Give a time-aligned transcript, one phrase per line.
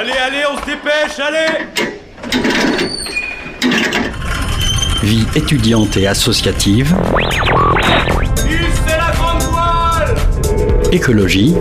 [0.00, 1.66] Allez, allez, on se dépêche, allez.
[5.02, 6.94] Vie étudiante et associative,
[8.86, 10.14] c'est la grande voile.
[10.92, 11.52] Écologie,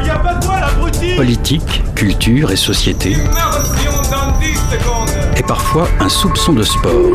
[0.00, 1.14] Il y a pas de voile, abruti.
[1.14, 5.10] Politique, culture et société, Merci, on donne 10 secondes.
[5.36, 7.12] Et parfois un soupçon de sport.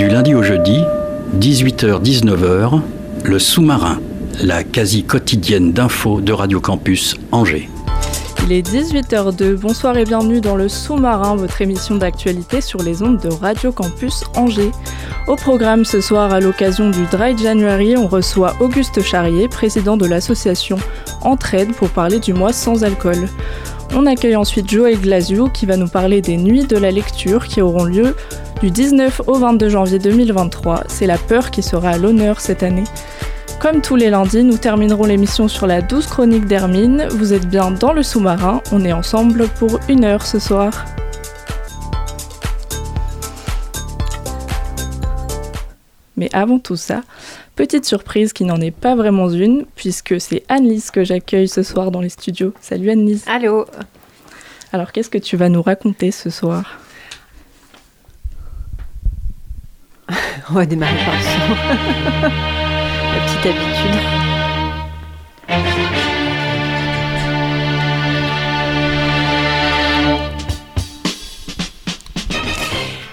[0.00, 0.82] Du lundi au jeudi,
[1.40, 2.80] 18h-19h,
[3.22, 4.00] le sous-marin,
[4.42, 7.68] la quasi quotidienne d'infos de Radio Campus Angers.
[8.44, 13.20] Il est 18h02, bonsoir et bienvenue dans le Sous-Marin, votre émission d'actualité sur les ondes
[13.20, 14.70] de Radio Campus Angers.
[15.28, 20.06] Au programme ce soir, à l'occasion du Dry January, on reçoit Auguste Charrier, président de
[20.06, 20.78] l'association
[21.20, 23.28] Entraide, pour parler du mois sans alcool.
[23.94, 27.60] On accueille ensuite Joël Glazio qui va nous parler des nuits de la lecture qui
[27.60, 28.14] auront lieu
[28.60, 30.84] du 19 au 22 janvier 2023.
[30.88, 32.84] C'est la peur qui sera à l'honneur cette année.
[33.58, 37.08] Comme tous les lundis, nous terminerons l'émission sur la douce chronique d'Hermine.
[37.10, 40.84] Vous êtes bien dans le sous-marin, on est ensemble pour une heure ce soir.
[46.16, 47.00] Mais avant tout ça,
[47.56, 51.90] petite surprise qui n'en est pas vraiment une, puisque c'est Annelise que j'accueille ce soir
[51.90, 52.52] dans les studios.
[52.60, 53.24] Salut Annelise.
[53.26, 53.64] Allô
[54.74, 56.78] Alors qu'est-ce que tu vas nous raconter ce soir?
[60.50, 61.20] On va démarrer par le.
[63.12, 64.30] La petite habitude.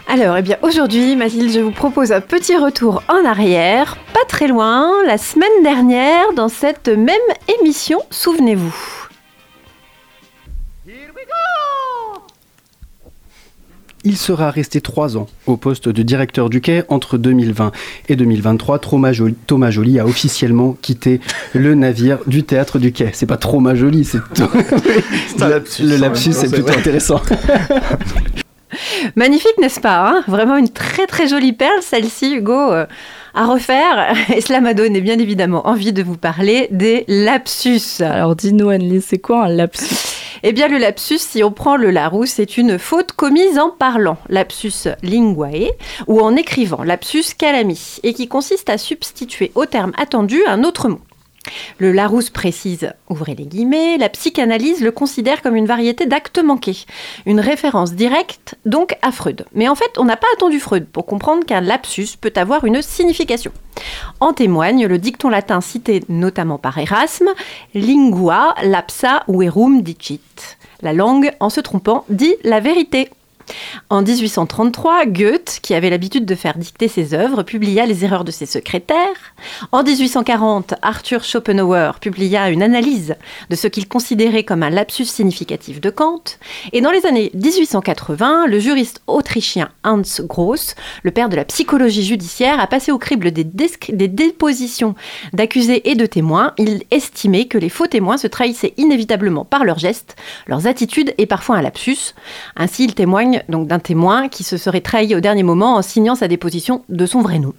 [0.10, 4.48] Alors, eh bien, aujourd'hui, Mathilde, je vous propose un petit retour en arrière, pas très
[4.48, 7.18] loin, la semaine dernière, dans cette même
[7.60, 8.97] émission, souvenez-vous.
[14.08, 17.74] Il sera resté trois ans au poste de directeur du quai entre 2020
[18.08, 18.80] et 2023.
[18.80, 21.20] Thomas Joly, Thomas Joly a officiellement quitté
[21.54, 23.10] le navire du théâtre du quai.
[23.12, 27.22] C'est pas Thomas Joly, c'est le lapsus, c'est plutôt intéressant.
[29.18, 30.24] Magnifique, n'est-ce pas hein?
[30.30, 32.86] Vraiment une très très jolie perle, celle-ci, Hugo, euh,
[33.34, 34.16] à refaire.
[34.34, 38.02] Et cela m'a donné bien évidemment envie de vous parler des lapsus.
[38.02, 40.27] Alors dis-nous Annelise, c'est quoi un lapsus?
[40.44, 44.18] Eh bien, le lapsus, si on prend le Larousse, c'est une faute commise en parlant,
[44.30, 45.72] lapsus linguae,
[46.08, 50.90] ou en écrivant, lapsus calami, et qui consiste à substituer au terme attendu un autre
[50.90, 51.02] mot.
[51.78, 56.86] Le Larousse précise, ouvrez les guillemets, la psychanalyse le considère comme une variété d'actes manqués,
[57.26, 59.46] une référence directe donc à Freud.
[59.54, 62.82] Mais en fait, on n'a pas attendu Freud pour comprendre qu'un lapsus peut avoir une
[62.82, 63.52] signification.
[64.20, 67.30] En témoigne le dicton latin cité notamment par Erasme,
[67.74, 70.22] lingua lapsa verum dicit.
[70.82, 73.10] La langue, en se trompant, dit la vérité.
[73.90, 78.32] En 1833, Goethe, qui avait l'habitude de faire dicter ses œuvres, publia Les erreurs de
[78.32, 78.98] ses secrétaires.
[79.72, 83.16] En 1840, Arthur Schopenhauer publia une analyse
[83.50, 86.24] de ce qu'il considérait comme un lapsus significatif de Kant.
[86.74, 92.04] Et dans les années 1880, le juriste autrichien Hans Gross, le père de la psychologie
[92.04, 94.96] judiciaire, a passé au crible des, des dépositions
[95.34, 96.54] d'accusés et de témoins.
[96.58, 100.16] Il estimait que les faux témoins se trahissaient inévitablement par leurs gestes,
[100.48, 102.14] leurs attitudes et parfois un lapsus.
[102.56, 106.16] Ainsi, il témoigne donc d'un témoin qui se serait trahi au dernier moment en signant
[106.16, 107.54] sa déposition de son vrai nom.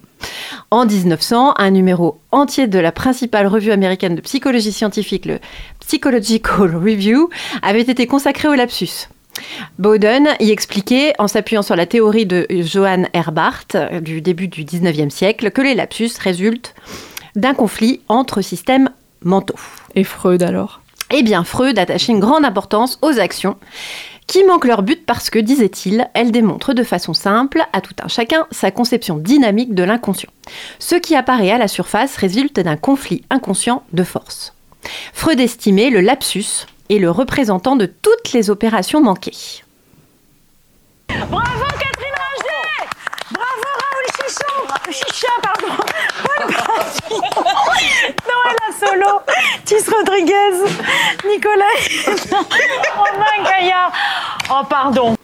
[0.71, 5.39] En 1900, un numéro entier de la principale revue américaine de psychologie scientifique, le
[5.79, 7.29] Psychological Review,
[7.61, 9.09] avait été consacré au lapsus.
[9.77, 14.65] Bowden y expliquait, en s'appuyant sur la théorie de Johann Herbart euh, du début du
[14.65, 16.75] 19e siècle, que les lapsus résultent
[17.35, 18.89] d'un conflit entre systèmes
[19.23, 19.55] mentaux.
[19.95, 20.81] Et Freud alors?
[21.11, 23.57] Eh bien, Freud attachait une grande importance aux actions
[24.29, 28.07] qui manquent leur but parce que, disait-il, elles démontrent de façon simple à tout un
[28.07, 30.29] chacun sa conception dynamique de l'inconscient.
[30.77, 34.53] Ce qui apparaît à la surface résulte d'un conflit inconscient de force.
[35.13, 39.63] Freud estimait le lapsus est le représentant de toutes les opérations manquées.
[44.91, 45.67] Chicha, pardon
[48.27, 49.21] Noëlla Solo
[49.65, 50.55] Tis Rodriguez
[51.27, 51.63] Nicolas
[52.95, 53.91] Romain Gaillard
[54.51, 55.15] Oh pardon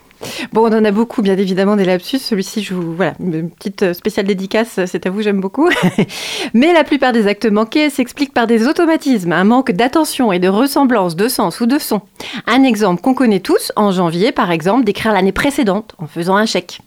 [0.51, 2.19] Bon, on en a beaucoup, bien évidemment, des lapsus.
[2.19, 5.69] Celui-ci, je vous, voilà, une petite euh, spéciale dédicace, c'est à vous, j'aime beaucoup.
[6.53, 10.47] Mais la plupart des actes manqués s'expliquent par des automatismes, un manque d'attention et de
[10.47, 12.01] ressemblance de sens ou de son.
[12.47, 16.45] Un exemple qu'on connaît tous, en janvier, par exemple, d'écrire l'année précédente en faisant un
[16.45, 16.79] chèque.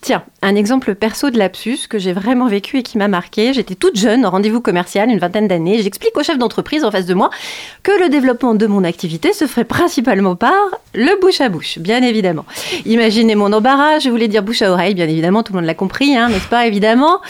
[0.00, 3.52] Tiens, un exemple perso de lapsus que j'ai vraiment vécu et qui m'a marqué.
[3.52, 5.82] J'étais toute jeune, en rendez-vous commercial, une vingtaine d'années.
[5.82, 7.30] J'explique au chef d'entreprise en face de moi
[7.82, 10.52] que le développement de mon activité se ferait principalement par
[10.94, 12.44] le bouche à bouche, bien évidemment.
[12.84, 15.74] Imaginez mon embarras, je voulais dire bouche à oreille, bien évidemment, tout le monde l'a
[15.74, 17.20] compris, hein, n'est-ce pas, évidemment.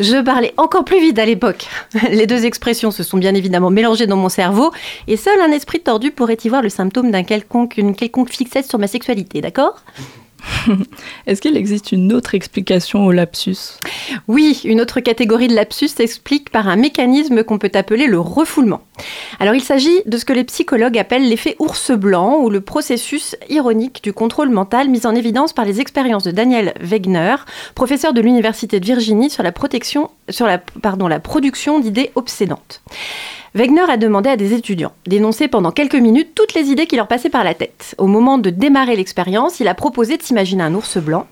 [0.00, 1.66] Je parlais encore plus vite à l'époque.
[2.10, 4.72] Les deux expressions se sont bien évidemment mélangées dans mon cerveau
[5.06, 8.68] et seul un esprit tordu pourrait y voir le symptôme d'un quelconque, une quelconque fixette
[8.68, 9.82] sur ma sexualité, d'accord?
[11.26, 13.78] Est-ce qu'il existe une autre explication au lapsus?
[14.28, 18.82] Oui, une autre catégorie de lapsus s'explique par un mécanisme qu'on peut appeler le refoulement.
[19.40, 23.36] Alors il s'agit de ce que les psychologues appellent l'effet ours blanc ou le processus
[23.48, 27.36] ironique du contrôle mental mis en évidence par les expériences de Daniel Wegner,
[27.74, 30.58] professeur de l'Université de Virginie sur la, protection, sur la,
[31.20, 32.82] production d'idées obsédantes.
[33.54, 37.06] Wegner a demandé à des étudiants d'énoncer pendant quelques minutes toutes les idées qui leur
[37.06, 37.94] passaient par la tête.
[37.98, 41.26] Au moment de démarrer l'expérience, il a proposé de s'imaginer un ours blanc,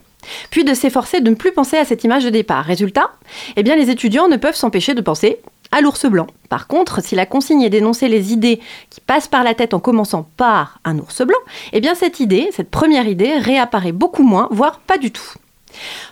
[0.50, 2.66] puis de s'efforcer de ne plus penser à cette image de départ.
[2.66, 3.12] Résultat,
[3.56, 5.38] eh bien les étudiants ne peuvent s'empêcher de penser
[5.72, 6.26] à l'ours blanc.
[6.50, 9.80] Par contre, si la consigne est d'énoncer les idées qui passent par la tête en
[9.80, 11.38] commençant par un ours blanc,
[11.72, 15.32] eh bien cette idée, cette première idée, réapparaît beaucoup moins, voire pas du tout.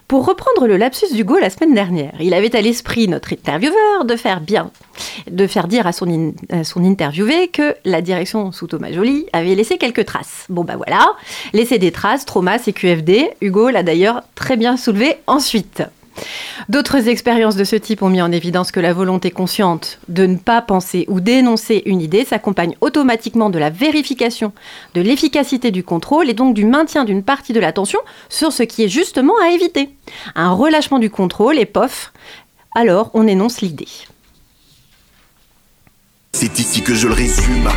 [0.07, 4.17] Pour reprendre le lapsus d'Hugo la semaine dernière, il avait à l'esprit notre intervieweur de
[4.17, 4.71] faire bien,
[5.31, 6.09] de faire dire à son,
[6.77, 10.47] interviewé que la direction sous Thomas Joly avait laissé quelques traces.
[10.49, 11.13] Bon bah voilà,
[11.53, 15.83] laisser des traces, trauma, CQFD, Hugo l'a d'ailleurs très bien soulevé ensuite.
[16.69, 20.37] D'autres expériences de ce type ont mis en évidence que la volonté consciente de ne
[20.37, 24.53] pas penser ou d'énoncer une idée s'accompagne automatiquement de la vérification
[24.95, 28.85] de l'efficacité du contrôle et donc du maintien d'une partie de l'attention sur ce qui
[28.85, 29.91] est justement à éviter.
[30.35, 32.13] Un relâchement du contrôle et pof,
[32.75, 33.89] alors on énonce l'idée.
[36.33, 37.69] C'est ici que je le résume.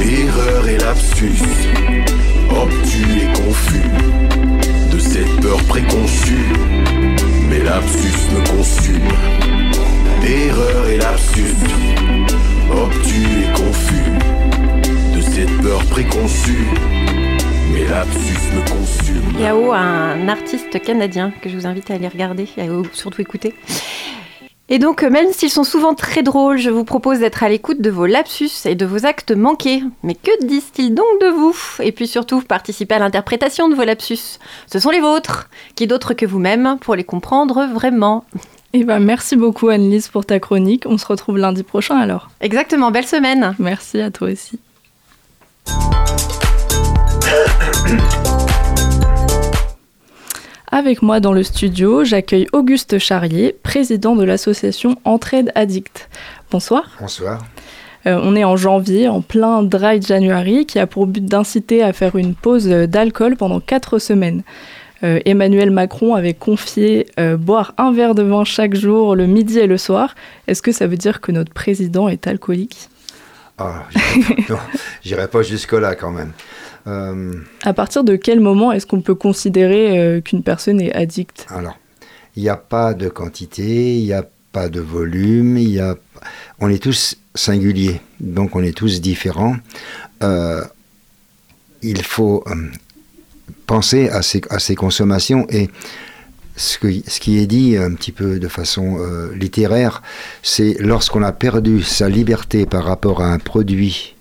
[0.00, 1.42] Erreur et lapsus,
[2.50, 3.90] obtus et confus,
[4.92, 6.52] de cette peur préconçue,
[7.68, 8.98] lapsus me consument.
[10.24, 11.54] Erreur et lapsus,
[12.70, 14.10] obtus et confus,
[15.14, 16.66] de cette peur préconçue,
[17.72, 19.38] mes lapsus me consument.
[19.38, 23.54] Yao, un artiste canadien que je vous invite à aller regarder et surtout écouter.
[24.70, 27.80] Et donc, euh, même s'ils sont souvent très drôles, je vous propose d'être à l'écoute
[27.80, 29.82] de vos lapsus et de vos actes manqués.
[30.02, 31.56] Mais que disent-ils donc de vous?
[31.80, 34.38] Et puis surtout, participez à l'interprétation de vos lapsus.
[34.66, 35.48] Ce sont les vôtres.
[35.74, 38.24] Qui d'autre que vous-même pour les comprendre vraiment?
[38.74, 40.84] Eh ben, merci beaucoup Annelise pour ta chronique.
[40.86, 42.28] On se retrouve lundi prochain alors.
[42.42, 44.58] Exactement, belle semaine Merci à toi aussi.
[50.70, 56.10] Avec moi dans le studio, j'accueille Auguste Charrier, président de l'association Entraide Addict.
[56.50, 56.90] Bonsoir.
[57.00, 57.44] Bonsoir.
[58.06, 61.94] Euh, on est en janvier, en plein Dry January, qui a pour but d'inciter à
[61.94, 64.42] faire une pause euh, d'alcool pendant 4 semaines.
[65.04, 69.58] Euh, Emmanuel Macron avait confié euh, boire un verre de vin chaque jour, le midi
[69.58, 70.14] et le soir.
[70.48, 72.88] Est-ce que ça veut dire que notre président est alcoolique?
[73.58, 73.84] Ah,
[75.04, 76.32] j'irai pas jusque-là quand même.
[76.88, 81.46] Euh, À partir de quel moment est-ce qu'on peut considérer euh, qu'une personne est addicte
[81.50, 81.78] alors,
[82.36, 85.94] il n'y a pas de quantité, il n'y a pas de volume, il y a...
[86.60, 89.56] on est tous singuliers, donc on est tous différents.
[90.22, 90.62] Euh,
[91.82, 92.54] il faut euh,
[93.66, 95.68] penser à ces, à ces consommations et
[96.56, 100.02] ce, que- ce qui est dit un petit peu de façon euh, littéraire,
[100.42, 104.14] c'est lorsqu'on a perdu sa liberté par rapport à un produit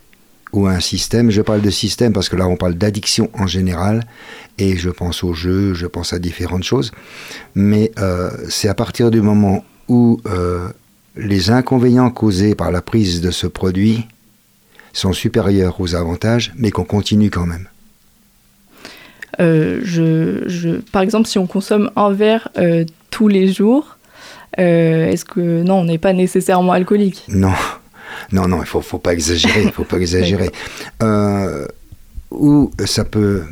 [0.53, 4.03] ou un système, je parle de système parce que là on parle d'addiction en général,
[4.57, 6.91] et je pense aux jeux, je pense à différentes choses,
[7.55, 10.67] mais euh, c'est à partir du moment où euh,
[11.15, 14.05] les inconvénients causés par la prise de ce produit
[14.93, 17.67] sont supérieurs aux avantages, mais qu'on continue quand même.
[19.39, 22.49] Euh, je, je- Par exemple, si on consomme un verre
[23.11, 23.97] tous les jours,
[24.57, 27.25] est-ce que non, on n'est pas nécessairement alcoolique?
[27.29, 27.53] Non,
[28.31, 30.51] non, non, il faut, faut pas exagérer, il faut pas exagérer.
[31.01, 31.65] Euh,
[32.31, 33.43] ou ça peut,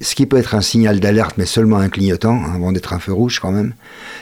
[0.00, 2.98] ce qui peut être un signal d'alerte, mais seulement un clignotant, hein, avant d'être un
[2.98, 3.74] feu rouge quand même,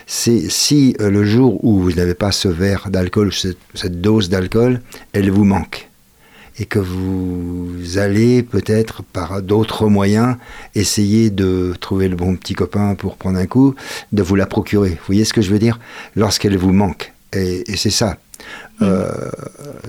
[0.07, 4.29] c'est si euh, le jour où vous n'avez pas ce verre d'alcool, cette, cette dose
[4.29, 4.81] d'alcool,
[5.13, 5.89] elle vous manque.
[6.59, 10.37] Et que vous allez peut-être par d'autres moyens
[10.75, 13.75] essayer de trouver le bon petit copain pour prendre un coup,
[14.13, 14.91] de vous la procurer.
[14.91, 15.79] Vous voyez ce que je veux dire?
[16.15, 17.13] Lorsqu'elle vous manque.
[17.35, 18.17] Et, et c'est ça.
[18.83, 19.31] Euh,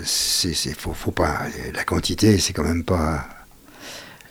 [0.03, 1.39] c'est, faut, faut pas.
[1.75, 3.25] La quantité, c'est quand même pas.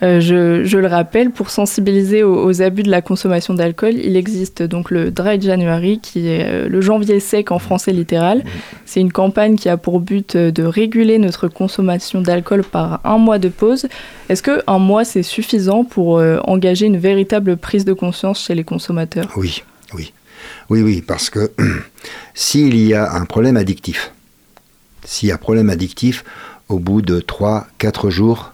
[0.02, 4.16] Euh, je, je le rappelle, pour sensibiliser aux, aux abus de la consommation d'alcool, il
[4.16, 8.44] existe donc le Dry January, qui est euh, le janvier sec en français littéral.
[8.84, 13.38] C'est une campagne qui a pour but de réguler notre consommation d'alcool par un mois
[13.38, 13.86] de pause.
[14.28, 18.54] Est-ce que un mois c'est suffisant pour euh, engager une véritable prise de conscience chez
[18.54, 19.32] les consommateurs?
[19.36, 19.62] Oui,
[19.94, 20.12] oui.
[20.68, 21.52] Oui, oui, parce que
[22.34, 24.12] s'il y a un problème addictif,
[25.06, 26.24] s'il y a problème addictif,
[26.68, 28.52] au bout de 3-4 jours,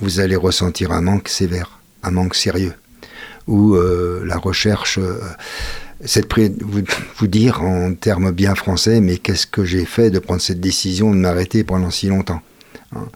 [0.00, 2.72] vous allez ressentir un manque sévère, un manque sérieux,
[3.46, 5.20] où euh, la recherche, euh,
[6.04, 6.26] cette
[6.62, 6.80] vous,
[7.18, 11.10] vous dire en termes bien français, mais qu'est-ce que j'ai fait de prendre cette décision
[11.10, 12.40] de m'arrêter pendant si longtemps
[12.96, 13.06] hein.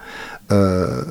[0.52, 1.02] Euh,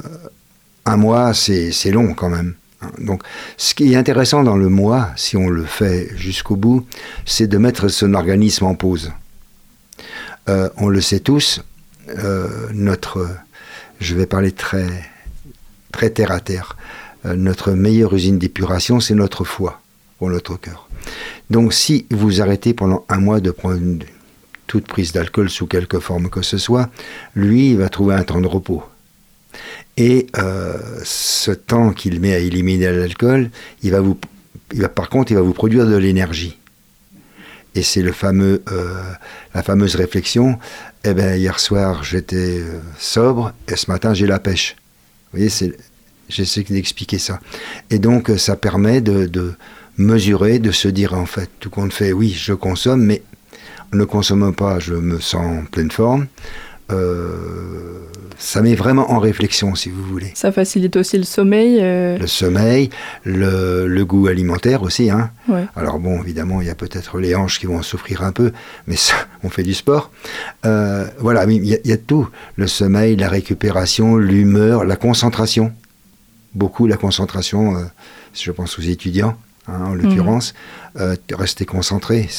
[0.85, 2.53] Un mois, c'est c'est long quand même.
[2.81, 2.91] hein.
[2.99, 3.23] Donc,
[3.57, 6.85] ce qui est intéressant dans le mois, si on le fait jusqu'au bout,
[7.25, 9.11] c'est de mettre son organisme en pause.
[10.47, 11.61] Euh, on le sait tous,
[12.09, 13.27] euh, notre,
[13.99, 14.87] je vais parler très,
[15.91, 16.77] très terre à terre,
[17.25, 19.81] euh, notre meilleure usine d'épuration, c'est notre foie
[20.19, 20.87] pour notre cœur.
[21.49, 23.79] Donc, si vous arrêtez pendant un mois de prendre
[24.67, 26.89] toute prise d'alcool sous quelque forme que ce soit,
[27.35, 28.83] lui, il va trouver un temps de repos.
[29.97, 30.27] Et
[31.03, 33.51] ce temps qu'il met à éliminer l'alcool,
[34.95, 36.57] par contre, il va vous produire de l'énergie.
[37.75, 39.03] Et c'est le fameux, euh,
[39.53, 40.57] la fameuse réflexion.
[41.03, 44.75] Eh ben, hier soir, j'étais euh, sobre et ce matin, j'ai la pêche.
[45.31, 45.75] Vous voyez, c'est,
[46.29, 47.39] j'essaie d'expliquer ça.
[47.89, 49.53] Et donc, ça permet de, de
[49.97, 53.21] mesurer, de se dire en fait, tout compte fait, oui, je consomme, mais
[53.93, 56.27] en ne consommant pas, je me sens en pleine forme.
[56.91, 57.31] Euh,
[58.37, 60.31] ça met vraiment en réflexion, si vous voulez.
[60.35, 61.79] Ça facilite aussi le sommeil.
[61.81, 62.89] euh, Le sommeil,
[63.23, 65.09] le, le goût alimentaire aussi.
[65.09, 65.31] Hein.
[65.47, 65.65] ouais.
[65.75, 68.51] Alors bon, évidemment, il y a peut-être les hanches qui vont en souffrir un peu,
[68.87, 70.11] mais ça, on fait du sport.
[70.65, 72.27] Euh, voilà, mais il y, a- il y a tout.
[72.57, 75.71] Le sommeil, la récupération, l'humeur, la concentration.
[76.53, 77.75] Beaucoup la concentration,
[78.33, 79.37] je pense aux étudiants,
[79.67, 80.53] hein, en l'occurrence.
[80.97, 82.29] Euh, rester concentré,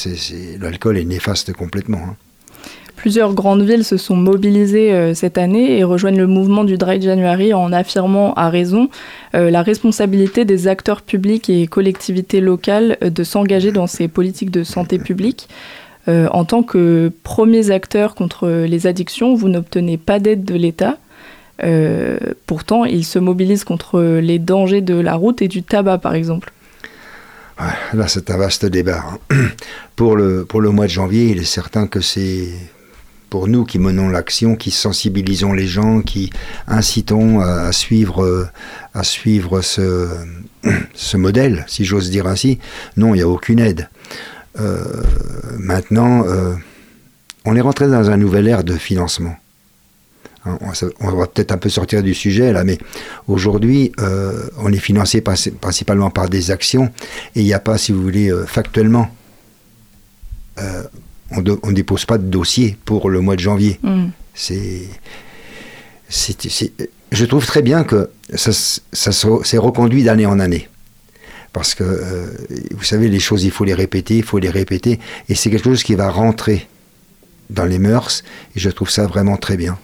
[0.59, 2.01] l'alcool est néfaste complètement.
[2.03, 2.15] hein.
[2.97, 6.99] Plusieurs grandes villes se sont mobilisées euh, cette année et rejoignent le mouvement du Dry
[6.99, 8.89] January en affirmant à raison
[9.35, 14.49] euh, la responsabilité des acteurs publics et collectivités locales euh, de s'engager dans ces politiques
[14.49, 15.47] de santé publique.
[16.07, 20.95] En tant que premiers acteurs contre les addictions, vous n'obtenez pas d'aide de l'État.
[22.45, 26.53] Pourtant, ils se mobilisent contre les dangers de la route et du tabac, par exemple.
[27.59, 29.03] Ouais, là, c'est un vaste débat.
[29.31, 29.35] hein.
[29.97, 32.47] Pour le, pour le mois de janvier, il est certain que c'est
[33.29, 36.29] pour nous qui menons l'action, qui sensibilisons les gens, qui
[36.67, 38.47] incitons à, à suivre, euh,
[38.93, 42.59] à suivre ce, modèle, si j'ose dire ainsi.
[42.95, 43.89] Non, il n'y a aucune aide.
[44.59, 44.83] Euh,
[45.57, 46.53] maintenant, euh,
[47.45, 49.35] on est rentré dans un nouvel ère de financement.
[50.47, 50.57] Hein,
[50.99, 52.77] On, va peut-être un peu sortir du sujet là, mais
[53.27, 56.91] aujourd'hui, euh, on est financé principalement par des actions
[57.35, 59.09] et il n'y a pas, si vous voulez, euh, factuellement,
[60.59, 60.83] euh,
[61.31, 63.79] on ne dépose pas de dossier pour le mois de janvier.
[63.83, 64.05] Mm.
[64.33, 64.87] C'est,
[66.09, 66.71] c'est- c'est-
[67.11, 70.67] je trouve très bien que ça, ça se- s'est reconduit d'année en année.
[71.53, 72.27] Parce que, euh,
[72.71, 74.99] vous savez, les choses, il faut les répéter, il faut les répéter.
[75.27, 76.67] Et c'est quelque chose qui va rentrer
[77.49, 78.23] dans les mœurs.
[78.55, 79.77] Et je trouve ça vraiment très bien.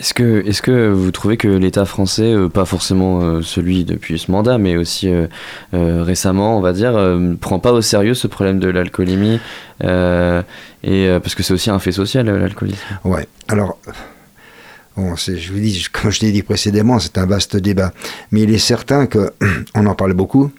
[0.00, 4.18] Est-ce que, est que vous trouvez que l'État français, euh, pas forcément euh, celui depuis
[4.18, 5.28] ce mandat, mais aussi euh,
[5.72, 9.40] récemment, on va dire, euh, prend pas au sérieux ce problème de l'alcoolémie
[9.82, 12.78] et parce que c'est aussi un fait social, l'alcoolisme?
[13.04, 13.26] Ouais.
[13.48, 13.78] Alors,
[14.96, 17.92] bon, je vous dis, comme je l'ai dit précédemment, c'est un vaste débat.
[18.30, 19.32] Mais il est certain que
[19.74, 20.50] on en parle beaucoup.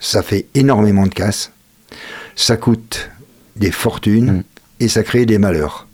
[0.00, 1.50] Ça fait énormément de casse.
[2.36, 3.10] Ça coûte
[3.56, 4.42] des fortunes Mm.
[4.80, 5.87] et ça crée des malheurs.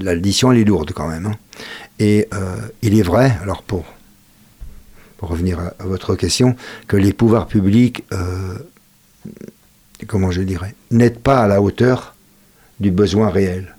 [0.00, 1.26] L'addition, elle est lourde quand même.
[1.26, 1.34] hein.
[1.98, 3.84] Et euh, il est vrai, alors pour,
[5.18, 6.56] pour revenir à, à votre question,
[6.88, 8.54] que les pouvoirs publics, euh,
[10.06, 12.14] comment je dirais, n'aident pas à la hauteur
[12.80, 13.74] du besoin réel.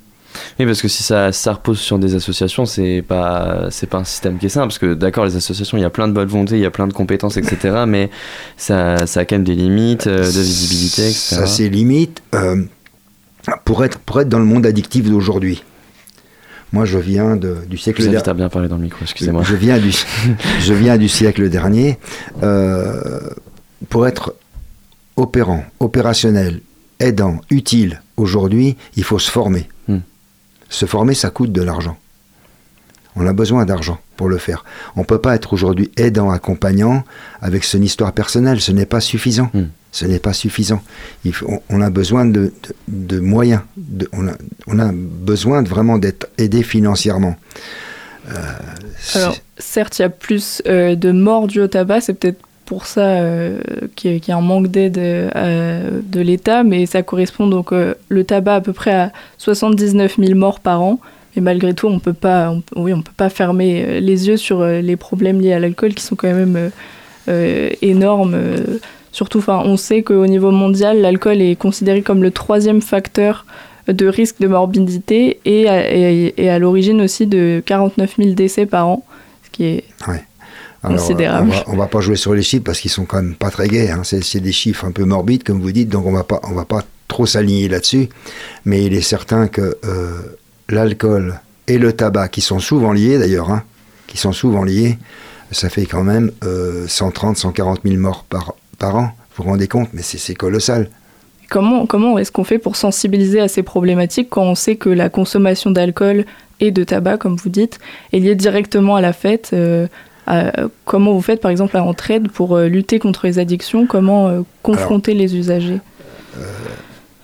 [0.60, 4.04] Oui, parce que si ça, ça repose sur des associations, c'est pas, c'est pas un
[4.04, 4.68] système qui est simple.
[4.68, 6.72] Parce que d'accord, les associations, il y a plein de bonne volonté, il y a
[6.72, 7.84] plein de compétences, etc.
[7.88, 8.10] mais
[8.58, 11.36] ça, ça a quand même des limites euh, de visibilité, etc.
[11.36, 12.24] Ça, c'est limite.
[12.34, 12.64] euh,
[13.66, 15.64] pour, être, pour être dans le monde addictif d'aujourd'hui,
[16.74, 18.28] moi, je viens de- du siècle dernier.
[18.28, 19.44] à bien parler dans le micro, excusez-moi.
[19.44, 19.92] Je viens du,
[20.60, 21.98] je viens du siècle dernier.
[22.42, 23.22] Euh,
[23.90, 24.34] pour être
[25.16, 26.60] opérant, opérationnel,
[27.00, 29.70] aidant, utile aujourd'hui, il faut se former.
[29.88, 30.00] Hmm.
[30.70, 31.98] Se former, ça coûte de l'argent.
[33.16, 34.66] On a besoin d'argent pour le faire.
[34.96, 37.04] On ne peut pas être aujourd'hui aidant, accompagnant
[37.42, 38.60] avec son histoire personnelle.
[38.60, 39.50] Ce n'est pas suffisant.
[39.54, 39.66] Hmm.
[39.94, 40.82] Ce n'est pas suffisant.
[41.24, 42.52] Il faut- on, on a besoin de,
[42.88, 43.62] de- de moyens.
[43.78, 44.34] De- on, a,
[44.68, 47.36] on a besoin de vraiment d'être aidé financièrement.
[48.30, 48.34] Euh,
[49.16, 52.86] Alors, certes, il y a plus euh, de morts dues au tabac, c'est peut-être pour
[52.88, 53.60] ça euh,
[53.96, 57.72] qu'il y, a- qu'il y a un manque d'aide de l'État, mais ça correspond donc
[57.72, 61.00] le tabac à peu près à 79 000 morts par an.
[61.36, 64.66] Et malgré tout, on peut pas, on, oui, on peut pas fermer les yeux sur
[64.66, 66.72] les problèmes liés à l'alcool qui sont quand même
[67.82, 68.36] énormes.
[69.14, 73.46] Euh, surtout, enfin, on sait qu'au niveau mondial, l'alcool est considéré comme le troisième facteur
[73.88, 78.66] de risque de morbidité et à, et- et à l'origine aussi de 49 000 décès
[78.66, 79.06] par an,
[79.46, 79.84] ce qui est
[80.86, 81.50] Alors, Considérable.
[81.52, 83.36] euh, On va, on va pas jouer sur les chiffres parce qu'ils sont quand même
[83.36, 83.90] pas très gais.
[83.90, 84.02] hein.
[84.04, 86.54] C'est c'est des chiffres un peu morbides, comme vous dites, donc on va pas, on
[86.54, 88.10] va pas trop s'aligner là-dessus.
[88.66, 90.20] Mais il est certain que euh,
[90.70, 93.64] l'alcool et le tabac, qui sont souvent liés d'ailleurs, hein,
[94.08, 94.98] qui sont souvent liés,
[95.52, 99.12] ça fait quand même euh, 130, 140 000 morts par, par an.
[99.36, 100.90] Vous vous rendez compte Mais c'est colossal.
[101.50, 105.10] Comment, comment est-ce qu'on fait pour sensibiliser à ces problématiques quand on sait que la
[105.10, 106.26] consommation d'alcool
[106.60, 107.80] et de tabac, comme vous dites,
[108.12, 109.88] est liée directement à la fête euh,
[110.26, 110.52] à-
[110.86, 113.86] Comment vous faites par exemple à Entraide pour euh, lutter contre les addictions?
[113.86, 115.80] Comment euh, confronter les usagers?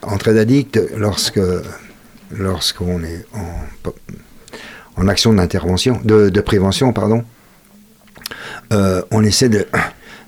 [0.03, 1.39] Entraide addict, lorsque
[2.31, 3.91] lorsqu'on est en,
[5.01, 7.23] en action d'intervention, de, de prévention, pardon,
[8.71, 9.65] on essaie de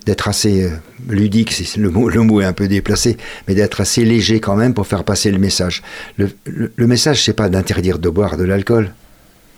[0.06, 0.70] d'être assez euh,
[1.10, 3.18] ludique, le mot, le mot est un peu déplacé,
[3.48, 5.84] mais d'être assez léger quand même pour faire passer le message.
[6.18, 8.94] Le, le- le message, pas d'interdire de boire de l'alcool.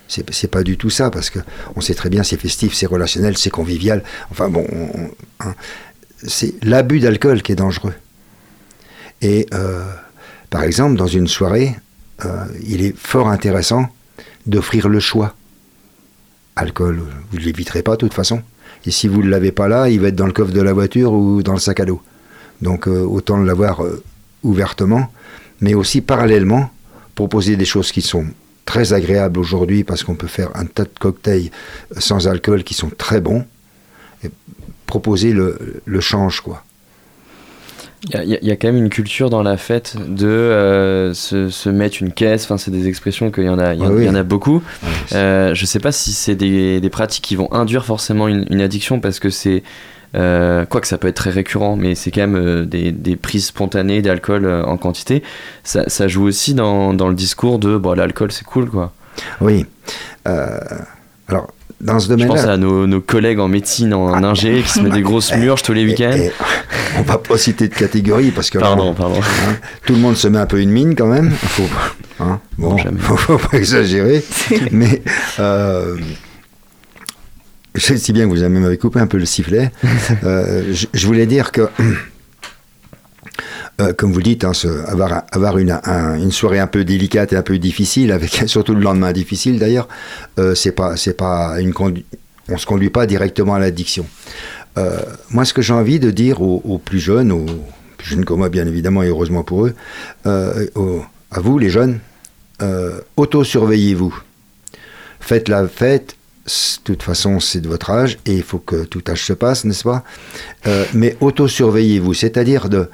[0.06, 1.38] C'est pas du tout ça, parce que
[1.76, 4.02] on sait très bien, c'est festif, c'est relationnel, c'est convivial.
[4.30, 5.10] Enfin bon, on- on-
[5.40, 5.54] hein,
[6.26, 7.94] c'est l'abus d'alcool qui est dangereux.
[9.22, 9.82] Et euh,
[10.50, 11.74] par exemple, dans une soirée,
[12.24, 13.88] euh, il est fort intéressant
[14.46, 15.34] d'offrir le choix.
[16.54, 18.42] Alcool, vous ne l'éviterez pas de toute façon.
[18.86, 20.72] Et si vous ne l'avez pas là, il va être dans le coffre de la
[20.72, 22.02] voiture ou dans le sac à dos.
[22.60, 24.02] Donc euh, autant l'avoir euh,
[24.42, 25.10] ouvertement,
[25.60, 26.70] mais aussi parallèlement,
[27.14, 28.26] proposer des choses qui sont
[28.64, 31.50] très agréables aujourd'hui parce qu'on peut faire un tas de cocktails
[31.96, 33.44] euh, sans alcool qui sont très bons.
[34.22, 34.30] Et
[34.86, 36.64] proposer le, le change, quoi.
[38.12, 41.70] Il y, a- y quand même une culture dans la fête de euh, se, se
[41.70, 42.44] mettre une caisse.
[42.44, 44.02] Enfin, c'est des expressions qu'il y en a, il y en, oui.
[44.02, 44.62] il y en a beaucoup.
[45.14, 48.60] Euh, je sais pas si c'est des, des pratiques qui vont induire forcément une, une
[48.60, 49.62] addiction parce que c'est.
[50.16, 53.16] Euh, quoi que ça peut être très récurrent, mais c'est quand même euh, des, des
[53.16, 55.24] prises spontanées d'alcool en quantité.
[55.64, 58.92] Ça, ça joue aussi dans, dans le discours de bon, l'alcool c'est cool quoi.
[59.40, 59.66] Oui.
[60.24, 61.48] Alors,
[61.80, 64.18] dans ce Je pense à nos, nos collègues en médecine, en Ah.
[64.26, 66.12] ingé, qui se mettent des grosses murges tous les week-ends.
[66.12, 66.30] et
[66.98, 69.20] on va pas citer de catégorie parce que là, Pardon, pardon.
[69.20, 69.54] hein,
[69.86, 71.30] tout le monde se met un peu une mine quand même.
[71.30, 71.64] Faut,
[72.20, 74.24] hein, bon, Non, faut, faut pas exagérer.
[74.70, 75.02] mais
[75.40, 75.96] euh,
[77.74, 79.70] je sais bien que vous avez m'avez coupé un peu le sifflet.
[80.24, 81.68] Euh, je, je voulais dire que,
[83.80, 86.84] euh, comme vous le dites, hein, ce- avoir, avoir une, un- une soirée un peu
[86.84, 89.88] délicate et un peu difficile, avec surtout le lendemain difficile d'ailleurs,
[90.38, 92.04] euh, c'est pas, c'est pas une condu-
[92.48, 94.06] on se conduit pas directement à l'addiction.
[94.76, 94.98] Euh,
[95.30, 97.46] moi, ce que j'ai envie de dire aux, aux plus jeunes, aux
[97.96, 99.74] plus jeunes que moi, bien évidemment, et heureusement pour eux,
[100.26, 101.98] euh, aux- à vous, les jeunes,
[103.16, 104.14] auto-surveillez-vous.
[105.20, 109.02] Faites la fête, de toute façon, c'est de votre âge, et il faut que tout
[109.08, 110.04] âge se passe, n'est-ce pas?
[110.92, 112.88] Mais auto-surveillez-vous, c'est-à-dire de,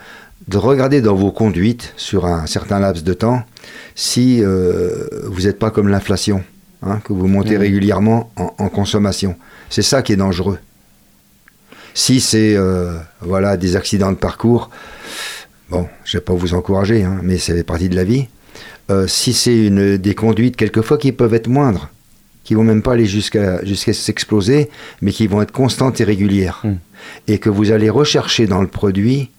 [0.51, 3.43] de regarder dans vos conduites, sur un certain laps de temps,
[3.95, 6.43] si euh, vous n'êtes pas comme l'inflation,
[6.83, 7.61] hein, que vous montez Mhm.
[7.61, 9.37] régulièrement en- en consommation.
[9.69, 10.59] C'est ça qui est dangereux.
[11.95, 14.71] Si c'est euh, voilà des accidents de parcours,
[15.71, 18.27] bon, je vais pas vous encourager, hein, mais ça fait partie de la vie.
[18.91, 21.91] Euh, si c'est une des conduites quelquefois qui peuvent être moindres,
[22.43, 24.69] qui vont même pas aller jusqu'à jusqu'à s'exploser,
[25.03, 26.75] mais qui vont être constantes et régulières, Mm.
[27.29, 29.31] et que vous allez rechercher dans le produit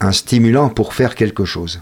[0.00, 1.80] un stimulant pour faire quelque chose.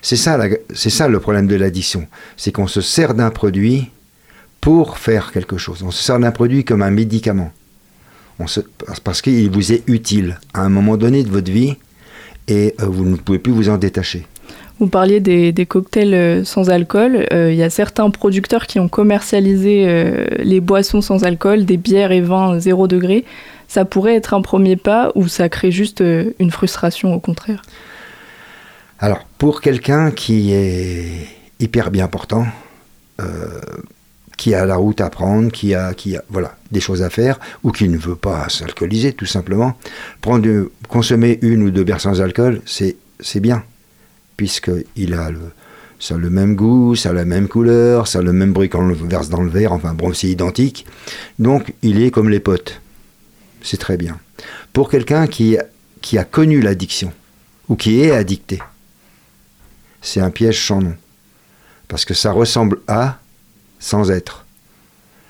[0.00, 0.38] C'est ça,
[0.74, 3.90] ça le problème de l'addiction, c'est qu'on se sert d'un produit
[4.60, 5.82] pour faire quelque chose.
[5.82, 7.52] On se sert d'un produit comme un médicament.
[9.04, 11.76] Parce qu'il vous est utile à un moment donné de votre vie
[12.48, 14.26] et euh, vous ne pouvez plus vous en détacher.
[14.80, 17.26] Vous parliez des, cocktails euh, sans alcool.
[17.32, 19.86] Euh, Il y a certains producteurs qui ont commercialisé
[20.38, 23.24] les boissons sans alcool, des bières et vins zéro degré.
[23.72, 27.62] Ça pourrait être un premier pas ou ça crée juste euh, une frustration au contraire?
[28.98, 31.26] Alors, pour quelqu'un qui est
[31.58, 32.44] hyper bien portant,
[33.22, 33.60] euh,
[34.36, 37.40] qui a la route à prendre, qui a, qui a voilà, des choses à faire,
[37.62, 39.72] ou qui ne veut pas s'alcooliser tout simplement,
[40.20, 43.64] prendre, consommer une ou deux bières sans alcool, c'est bien,
[44.36, 45.40] puisqu'il a le,
[45.98, 48.68] ça a le même goût, ça a la même couleur, ça a le même bruit
[48.68, 50.84] quand on le verse dans le verre, enfin bon, c'est identique.
[51.38, 52.82] Donc, il est comme les potes.
[53.62, 54.18] C'est très bien.
[54.72, 57.12] Pour quelqu'un qui, a connu l'addiction,
[57.68, 58.60] ou qui est addicté,
[60.00, 60.96] c'est un piège sans nom.
[61.88, 63.18] Parce que ça ressemble à
[63.78, 64.46] sans être.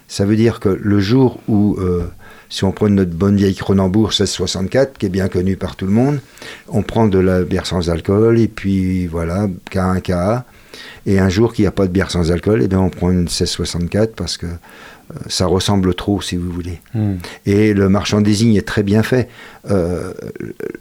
[0.09, 2.07] Ça veut dire que le jour où, euh,
[2.49, 5.93] si on prend notre bonne vieille Cronenbourg 1664, qui est bien connue par tout le
[5.93, 6.21] monde,
[6.69, 10.45] on prend de la bière sans alcool, et puis voilà, K1, KA.
[11.07, 13.11] Et un jour qu'il n'y a pas de bière sans alcool, et bien on prend
[13.11, 14.47] une 1664 parce que
[15.29, 16.81] ça ressemble trop, si vous voulez.
[16.95, 17.17] Hmm.
[17.47, 19.29] Et le merchandising est très bien fait.
[19.71, 20.13] Euh,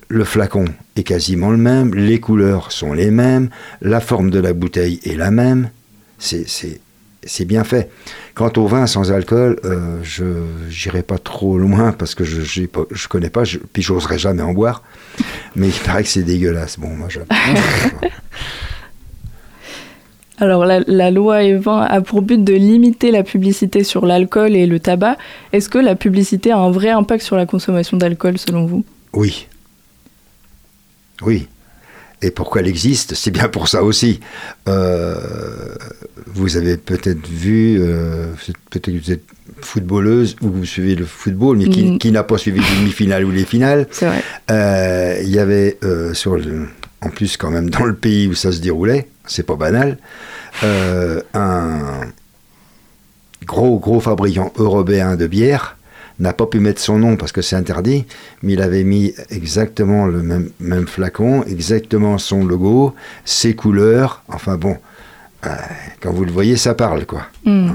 [0.07, 0.65] le flacon
[0.95, 3.49] est quasiment le même, les couleurs sont les mêmes,
[3.81, 5.69] la forme de la bouteille est la même.
[6.17, 6.45] C'est-
[7.45, 7.89] bien fait.
[8.35, 10.23] Quant au vin sans alcool, euh, je
[10.69, 14.53] n'irai pas trop loin parce que je je connais pas, je, puis j'oserais jamais en
[14.53, 14.83] boire.
[15.55, 16.79] Mais il paraît que c'est dégueulasse.
[16.79, 17.19] Bon, moi, je...
[20.41, 24.65] Alors la, la loi Evin a pour but de limiter la publicité sur l'alcool et
[24.65, 25.17] le tabac.
[25.53, 28.83] Est-ce que la publicité a un vrai impact sur la consommation d'alcool selon vous?
[29.13, 29.47] Oui.
[31.21, 31.47] Oui.
[32.23, 33.13] Et pourquoi elle existe?
[33.13, 34.19] C'est bien pour ça aussi.
[34.67, 35.15] Euh,
[36.27, 38.27] vous avez peut-être vu, euh,
[38.69, 39.23] peut-être que vous êtes
[39.61, 41.97] footballeuse ou vous suivez le football, mais qui, Mm.
[41.99, 44.23] qui n'a pas suivi les demi-finales ou les finales C'est vrai.
[44.49, 45.77] Euh, Il y avait
[46.13, 46.67] sur le,
[47.01, 49.97] en plus quand même dans le pays où ça se déroulait, c'est pas banal,
[50.63, 52.01] euh, un
[53.45, 55.77] gros gros fabricant européen de bière
[56.19, 58.05] n'a pas pu mettre son nom parce que c'est interdit,
[58.43, 62.93] mais il avait mis exactement le même, même flacon, exactement son logo,
[63.25, 64.77] ses couleurs, enfin bon,
[65.45, 65.49] euh,
[66.01, 67.23] quand vous le voyez, ça parle quoi.
[67.45, 67.71] Hmm.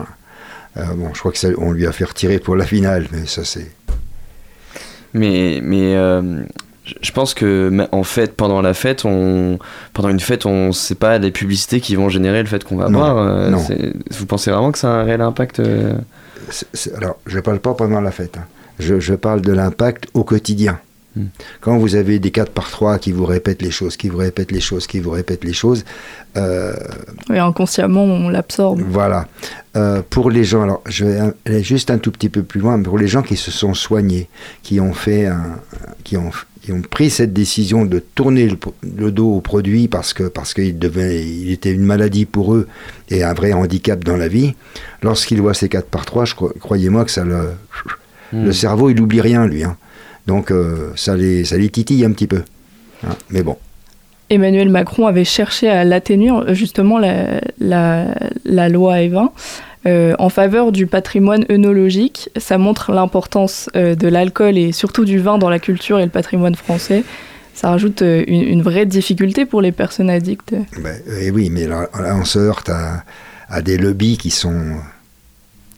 [0.77, 3.27] Euh, bon, je crois que ça, on lui a fait retirer pour la finale, mais
[3.27, 3.71] ça c'est.
[5.14, 6.45] Mais, mais euh,
[7.03, 9.59] je- pense que en fait, pendant la fête, on,
[9.92, 12.88] pendant une fête, on sait pas les publicités qui vont générer le fait qu'on va
[12.88, 13.18] Non, boire.
[13.18, 13.59] euh, non.
[14.11, 15.94] Vous pensez vraiment que ça a un réel impact euh
[16.51, 18.37] C'est- c'est- alors, je ne parle pas pendant la fête.
[18.38, 18.44] hein.
[18.79, 20.79] Je, je parle de l'impact au quotidien.
[21.16, 21.29] Hmm.
[21.62, 24.53] Quand vous avez des 4 par 3 qui vous répètent les choses, qui vous répètent
[24.53, 25.83] les choses, qui vous répètent les choses,
[26.37, 26.75] euh,
[27.31, 28.83] Oui, inconsciemment, on l'absorbe.
[28.87, 29.27] voilà.
[29.77, 32.77] Euh, pour les gens, alors je vais aller juste un tout petit peu plus loin,
[32.77, 34.29] mais pour les gens qui se sont soignés,
[34.62, 35.57] qui ont fait un,
[36.05, 36.31] qui ont,
[36.66, 38.57] qui ont pris cette décision de tourner le,
[38.98, 42.66] le dos au produit parce que parce qu'il devait, il était une maladie pour eux
[43.09, 44.55] et un vrai handicap dans la vie.
[45.02, 47.52] Lorsqu'ils voient ces 4 par 3 je crois- croyez-moi que ça le,
[48.33, 49.62] le cerveau, il oublie rien lui.
[49.64, 49.76] hein.
[50.26, 52.42] Donc euh, ça les, ça les titille un petit peu.
[53.07, 53.14] hein.
[53.31, 53.57] Mais bon.
[54.29, 58.12] Emmanuel Macron avait cherché à l'atténuer, justement, la, la-
[58.44, 59.31] la loi Evin,
[59.87, 62.29] euh, en faveur du patrimoine œnologique.
[62.37, 66.11] Ça montre l'importance euh, de l'alcool et surtout du vin dans la culture et le
[66.11, 67.05] patrimoine français.
[67.55, 70.55] Ça rajoute euh, une, une vraie difficulté pour les personnes addictes.
[70.83, 73.05] Ben, eh oui, mais là, là, on se heurte à,
[73.49, 74.77] à des lobbies qui sont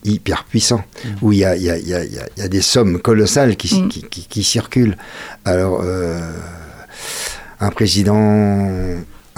[0.05, 0.83] hyper puissants,
[1.23, 2.47] où il y a, il y, a, il y, a, il y a- il y
[2.47, 3.89] a des sommes colossales qui, Mm.
[3.89, 4.97] qui, qui- qui circulent.
[5.45, 6.19] Alors, euh,
[7.61, 8.69] un président...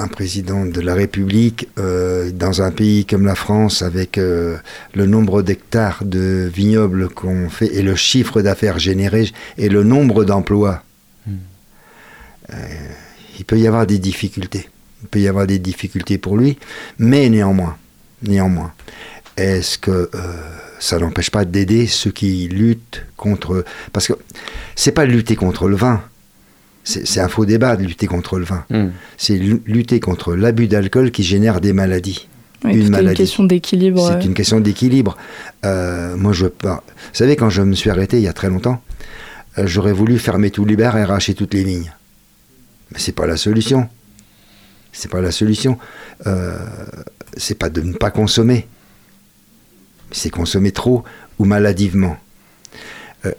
[0.00, 4.56] Un président de la République euh, dans un pays comme la France, avec euh,
[4.94, 10.24] le nombre d'hectares de vignobles qu'on fait et le chiffre d'affaires généré et le nombre
[10.24, 10.82] d'emplois,
[11.28, 12.54] euh,
[13.38, 14.70] il peut y avoir des difficultés.
[15.02, 16.58] Il peut y avoir des difficultés pour lui,
[16.98, 17.76] mais néanmoins,
[18.22, 18.72] néanmoins,
[19.36, 20.08] est-ce que
[20.78, 23.66] ça n'empêche pas d'aider ceux qui luttent contre...
[23.92, 24.14] Parce que
[24.76, 26.02] c'est pas lutter contre le vin,
[26.84, 28.64] c'est un faux débat de lutter contre le vin.
[28.70, 28.88] Hmm.
[29.16, 32.26] C'est lu- lutter contre l'abus d'alcool qui génère des maladies.
[32.64, 34.06] Oui, Une tout question d'équilibre.
[34.06, 35.16] C'est une question d'équilibre.
[35.64, 36.82] Euh, moi, je pars.
[36.86, 38.82] Vous savez, quand je me suis arrêté il y a très longtemps,
[39.58, 41.92] euh, j'aurais voulu fermer tous les bars et arracher toutes les lignes.
[42.92, 43.88] Mais c'est pas la solution.
[44.92, 45.78] C'est pas la solution.
[46.26, 46.58] Euh,
[47.36, 48.66] c'est pas de ne pas consommer.
[50.12, 51.04] C'est consommer trop
[51.38, 52.16] ou maladivement.
[53.24, 53.32] Euh,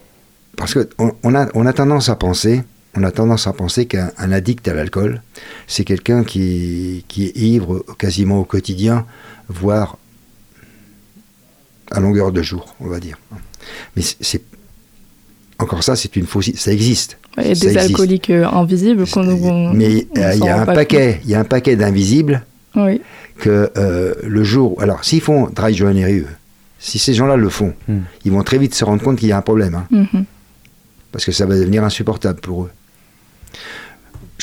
[0.58, 2.64] parce que on, on a, on a tendance à penser,
[2.96, 5.22] on a tendance à penser qu'un un addict à l'alcool,
[5.68, 9.06] c'est quelqu'un qui, qui est ivre quasiment au quotidien,
[9.48, 9.98] voire
[11.92, 13.18] à longueur de jour, on va dire.
[13.96, 14.44] Mais c'est-
[15.60, 16.52] encore ça, c'est une fausse.
[16.56, 17.18] Ça existe.
[17.38, 20.62] Il y a des alcooliques euh, invisibles qu'on on- Mais on euh, il y a
[20.62, 22.46] un paquet, il y a un paquet d'invisibles.
[22.76, 23.02] Oui.
[23.38, 24.82] que euh, le jour.
[24.82, 26.28] Alors, s'ils font dry January, eux,
[26.80, 27.98] si ces gens-là le font, Mm.
[28.24, 29.76] ils vont très vite se rendre compte qu'il y a un problème.
[29.76, 30.26] hein, Mhm.
[31.12, 32.70] parce que ça va devenir insupportable pour eux.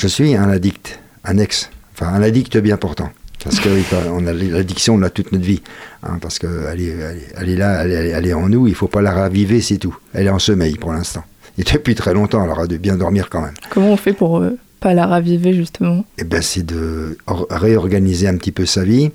[0.00, 3.10] Je suis un addict, un ex, enfin un addict bien portant.
[3.42, 3.68] Parce que
[4.12, 5.60] on a l'addiction, on l'a toute notre vie.
[6.04, 6.94] hein, parce qu'elle est,
[7.36, 9.78] elle là, elle est, elle est en nous, il ne faut pas la raviver, c'est
[9.78, 9.96] tout.
[10.14, 11.24] Elle est en sommeil pour l'instant.
[11.58, 13.54] Et depuis très longtemps, elle aura de bien dormir quand même.
[13.70, 16.04] Comment on fait pour euh, pas la raviver, justement?
[16.18, 19.10] Eh ben, c'est de or- réorganiser un petit peu sa vie.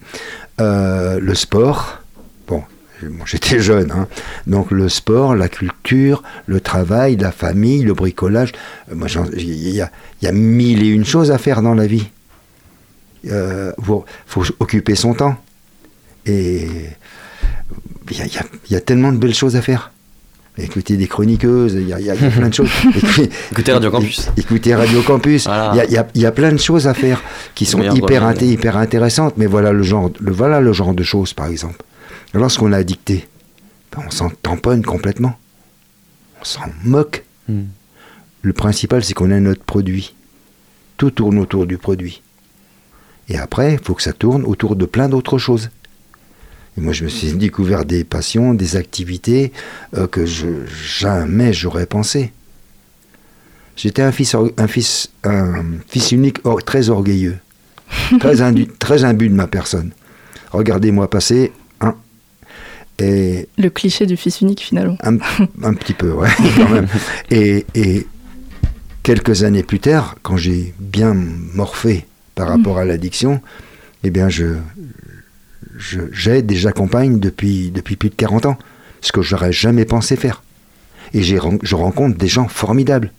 [0.59, 1.99] Euh, le sport,
[3.01, 4.07] bon, j'étais jeune, hein.
[4.47, 8.51] donc le sport, la culture, le travail, la famille, le bricolage.
[8.91, 11.73] Euh, moi, il y a, il y a mille et une choses à faire dans
[11.73, 12.07] la vie.
[13.25, 13.31] Il
[14.27, 15.37] faut occuper son temps.
[16.25, 16.67] Et
[18.11, 18.25] il y a,
[18.69, 19.91] y y tellement de belles choses à faire.
[20.57, 22.69] Écouter des chroniqueuses, il y a, y y plein de choses.
[22.95, 24.29] Écoutez- Écoutez Radio Campus.
[24.37, 25.45] Écoutez Radio Campus.
[25.45, 27.21] Il y, a, il y a- il y a plein de choses à faire
[27.55, 29.33] qui sont hyper, inté- hyper intéressantes.
[29.37, 31.81] Mais voilà le genre, le, voilà le genre de choses, par exemple.
[32.33, 33.27] Lorsqu'on a dicté,
[33.91, 35.37] ben, on s'en tamponne complètement.
[36.41, 37.23] On s'en moque.
[37.47, 37.63] Hmm.
[38.41, 40.15] Le principal, c'est qu'on a notre produit.
[40.97, 42.21] Tout tourne autour du produit.
[43.29, 45.69] Et après, il faut que ça tourne autour de plein d'autres choses.
[46.77, 49.53] Et moi, je me suis découvert des passions, des activités
[49.95, 52.33] euh, que je, jamais j'aurais pensé.
[53.75, 57.37] J'étais un fils, or- un fils, un fils unique or- très orgueilleux,
[58.19, 59.91] très, indu- très imbu de ma personne.
[60.51, 61.51] Regardez-moi passer,
[62.99, 64.97] et Le cliché du fils unique finalement.
[65.03, 65.17] un,
[65.63, 66.87] un petit peu, ouais, quand même.
[67.31, 68.07] Et, et
[69.01, 73.41] quelques années plus tard, quand j'ai bien morphé par rapport à l'addiction,
[74.03, 74.55] eh bien, je,
[76.11, 78.57] j'aide et j'accompagne depuis, depuis plus de 40 ans,
[79.01, 80.43] ce que j'aurais jamais pensé faire.
[81.13, 83.11] Et je rencontre des gens formidables.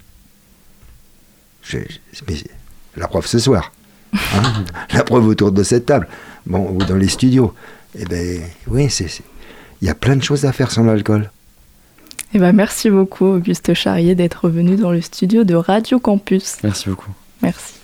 [1.62, 1.78] Je-
[2.12, 2.34] je- mais
[2.96, 3.72] la preuve ce soir.
[4.12, 4.64] hein.
[4.92, 6.08] la preuve autour de cette table.
[6.46, 7.54] Bon, ou dans les studios.
[7.98, 9.22] Eh ben, oui, c'est-
[9.84, 11.30] il y a plein de choses à faire sans l'alcool.
[12.32, 16.56] Eh ben, merci beaucoup Auguste Charrier d'être venu dans le studio de Radio Campus.
[16.62, 17.10] Merci beaucoup.
[17.42, 17.74] Merci.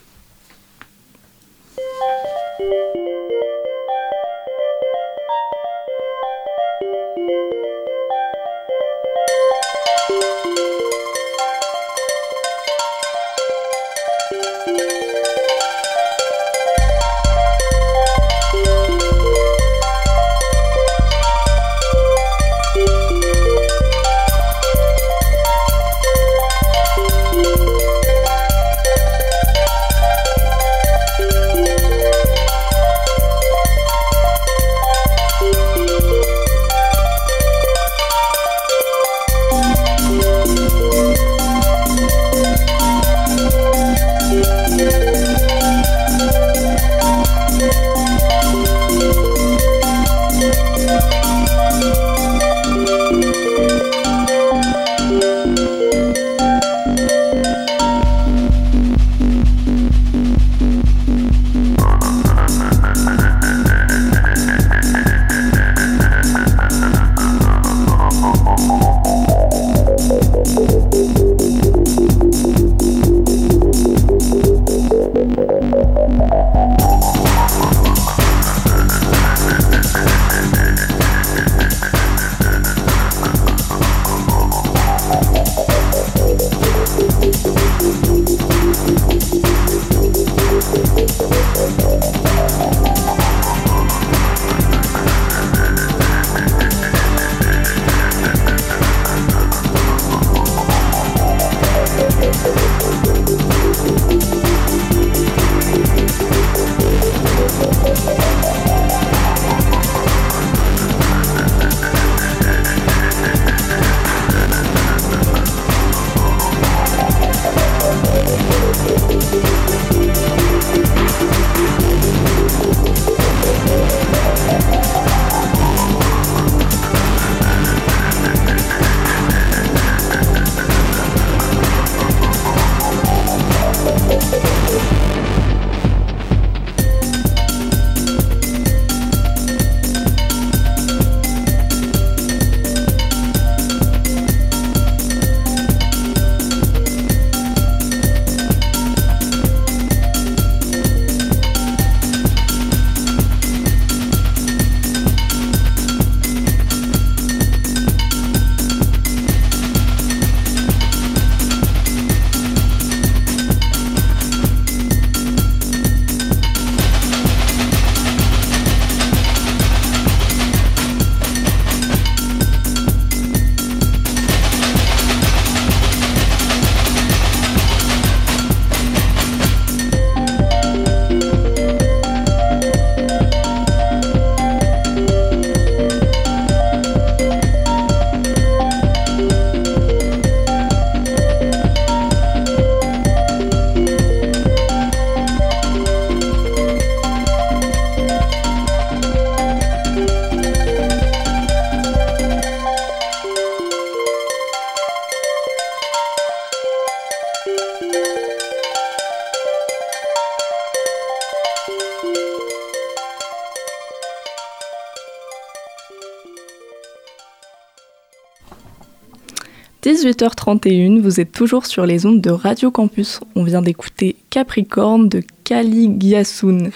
[220.01, 223.21] 18h31, vous êtes toujours sur les ondes de Radio Campus.
[223.35, 226.71] On vient d'écouter Capricorne de Caligyasun.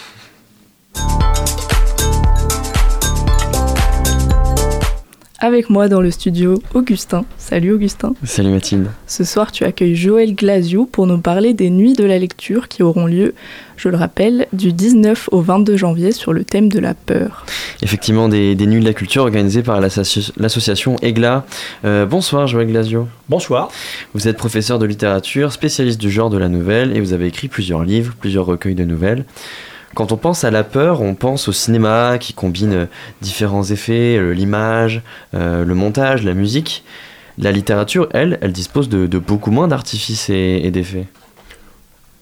[5.39, 7.25] Avec moi dans le studio, Augustin.
[7.39, 8.15] Salut Augustin.
[8.25, 8.91] Salut Mathilde.
[9.07, 12.83] Ce soir, tu accueilles Joël Glasio pour nous parler des nuits de la lecture qui
[12.83, 13.35] auront lieu,
[13.77, 17.45] je le rappelle, du 19 au 22 janvier sur le thème de la peur.
[17.83, 21.45] Effectivement, des, des nuits de la culture organisées par l'associ- l'association EGLA.
[21.85, 23.09] Euh, bonsoir Joël Glasio.
[23.29, 23.71] Bonsoir.
[24.15, 27.49] Vous êtes professeur de littérature, spécialiste du genre de la nouvelle et vous avez écrit
[27.49, 29.25] plusieurs livres, plusieurs recueils de nouvelles.
[29.95, 32.89] Quand on pense à la peur, on pense au cinéma qui combine
[33.23, 35.03] différents effets, euh, l'image,
[35.35, 36.85] euh, le montage, la musique.
[37.39, 41.07] La littérature, elle, elle dispose de, de beaucoup moins d'artifices et, et d'effets.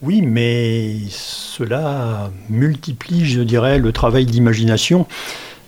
[0.02, 5.06] Oui, mais cela multiplie, je dirais, le travail d'imagination.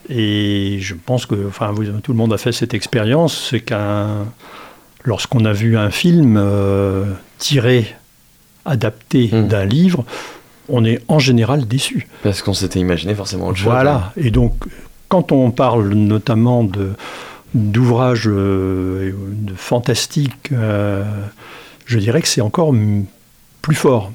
[0.08, 4.26] Et je pense que enfin, tout le monde a fait cette expérience, c'est qu'un
[5.04, 7.04] lorsqu'on a vu un film euh,
[7.38, 7.94] tiré,
[8.64, 10.04] adapté d'un livre,
[10.68, 12.08] on est en général déçu.
[12.22, 13.68] Parce qu'on s'était imaginé forcément autre chose.
[13.68, 13.72] hein.
[13.74, 14.12] Voilà.
[14.16, 14.54] Et donc,
[15.08, 16.90] quand on parle notamment de
[17.54, 21.04] d'ouvrages euh, de fantastiques, euh,
[21.86, 22.74] je dirais que c'est encore
[23.62, 24.10] plus fort.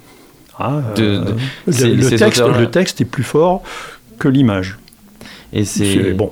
[0.60, 1.36] Hein, De- euh, de-
[1.68, 2.60] le, ces- le ces texte, auteurs-là.
[2.62, 3.64] le texte est plus fort
[4.20, 4.78] que l'image.
[5.54, 6.32] Et c'est bon.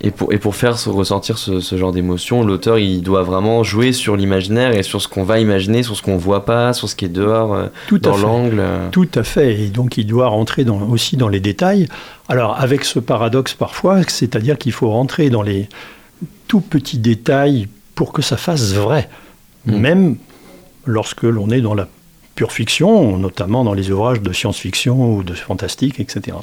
[0.00, 3.64] Et pour, et pour faire se ressentir ce, ce genre d'émotion, l'auteur il doit vraiment
[3.64, 6.88] jouer sur l'imaginaire et sur ce qu'on va imaginer, sur ce qu'on voit pas, sur
[6.88, 8.62] ce qui est dehors, euh, Tout dans l'angle.
[8.92, 9.60] Tout à fait.
[9.60, 11.88] Et donc, il doit rentrer dans- aussi dans les détails.
[12.28, 15.68] Alors, avec ce paradoxe parfois, c'est-à-dire qu'il faut rentrer dans les
[16.46, 19.08] tout petits détails pour que ça fasse vrai.
[19.66, 20.16] Même
[20.86, 21.88] lorsque l'on est dans la
[22.38, 26.36] pure fiction, notamment dans les ouvrages de science-fiction ou de fantastique, etc.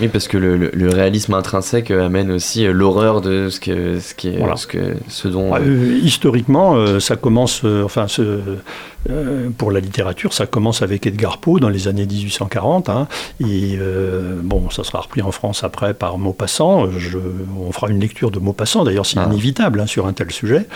[0.00, 3.60] Oui, parce que le, le- le réalisme intrinsèque euh, amène aussi euh, l'horreur de ce,
[3.60, 4.56] que, ce, qui est, Voilà.
[4.56, 5.54] ce, que, ce dont.
[5.54, 8.40] Euh, euh, historiquement, ça commence, enfin, ce-
[9.10, 12.88] euh, pour la littérature, ça commence avec Edgar Poe dans les années 1840.
[12.88, 13.06] hein,
[13.38, 16.90] et euh, bon, ça sera repris en France après par Maupassant.
[16.98, 17.18] Je-
[17.60, 20.66] on fera une lecture de Maupassant, d'ailleurs, c'est inévitable hein, sur un tel sujet.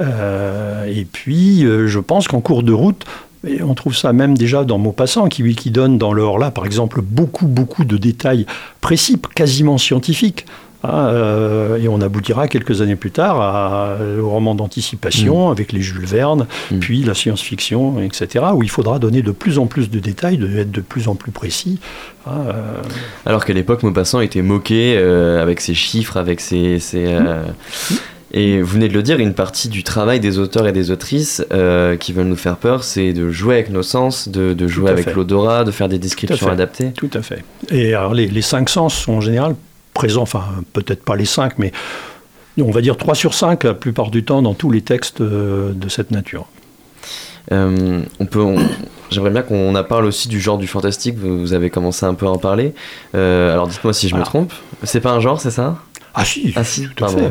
[0.00, 3.04] Et puis, je pense qu'en cours de route,
[3.46, 6.64] et on trouve ça même déjà dans Maupassant, qui, qui donne dans le là, par
[6.66, 8.46] exemple, beaucoup, beaucoup de détails
[8.80, 10.46] précis, quasiment scientifiques.
[10.84, 15.80] hein, euh, et on aboutira quelques années plus tard à- au roman d'anticipation avec les
[15.80, 16.46] Jules Verne,
[16.80, 20.58] puis la science-fiction, etc., où il faudra donner de plus en plus de détails, de
[20.58, 21.78] être de plus en plus précis.
[22.26, 22.52] hein, euh,
[23.26, 26.80] Alors qu'à l'époque, Maupassant était moqué euh, avec ses chiffres, avec ses.
[26.80, 27.42] ses, euh,
[28.34, 31.44] Et vous venez de le dire, une partie du travail des auteurs et des autrices
[31.52, 34.90] euh, qui veulent nous faire peur, c'est de jouer avec nos sens, de, de jouer
[34.90, 36.92] avec l'odorat, de faire des descriptions adaptées.
[36.92, 37.44] Tout à fait.
[37.70, 39.54] Et alors, les, les cinq sens sont en général
[39.92, 41.72] présents, enfin, peut-être pas les cinq, mais
[42.60, 45.72] on va dire 3 sur 5 la plupart du temps dans tous les textes euh,
[45.72, 46.46] de cette nature.
[47.50, 48.44] Euh, on peut,
[49.10, 51.16] j'aimerais bien qu'on en parle aussi du genre du fantastique.
[51.18, 52.74] Vous, vous avez commencé un peu à en parler.
[53.14, 54.52] Euh, alors dites-moi si je me trompe.
[54.84, 55.78] C'est pas un genre, c'est ça?
[56.14, 57.30] Ah si, ah, si tout à fait.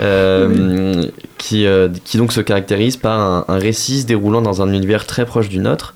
[0.00, 1.04] Euh,
[1.38, 5.06] Qui, euh, qui donc se caractérise par un, un récit se déroulant dans un univers
[5.06, 5.94] très proche du nôtre.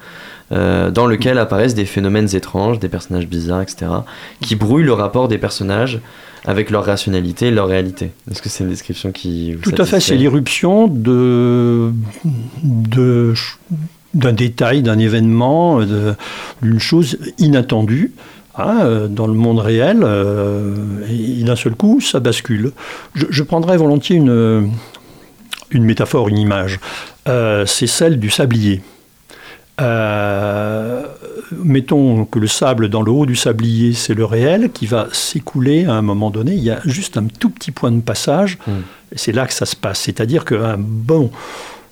[0.52, 3.86] euh, dans lequel apparaissent des phénomènes étranges, des personnages bizarres, etc.,
[4.40, 6.00] qui brouillent le rapport des personnages
[6.44, 8.12] avec leur rationalité et leur réalité.
[8.30, 11.90] Est-ce que c'est une description qui vous Tout à fait, c'est l'irruption de,
[12.62, 13.34] de
[14.14, 15.80] d'un détail, d'un événement,
[16.62, 18.12] d'une chose inattendue
[18.56, 20.74] hein, euh, dans le monde réel, euh,
[21.10, 22.72] et d'un seul coup, ça bascule.
[23.14, 24.70] Je, je prendrais volontiers une,
[25.70, 26.80] une métaphore, une image.
[27.28, 28.82] Euh, c'est celle du sablier.
[29.80, 31.02] Euh,
[31.52, 35.84] mettons que le sable dans le haut du sablier, c'est le réel qui va s'écouler
[35.84, 36.54] à un moment donné.
[36.54, 38.58] Il y a juste un tout petit point de passage,
[39.12, 40.00] et c'est là que ça se passe.
[40.00, 41.85] C'est-à-dire qu'un bon euh,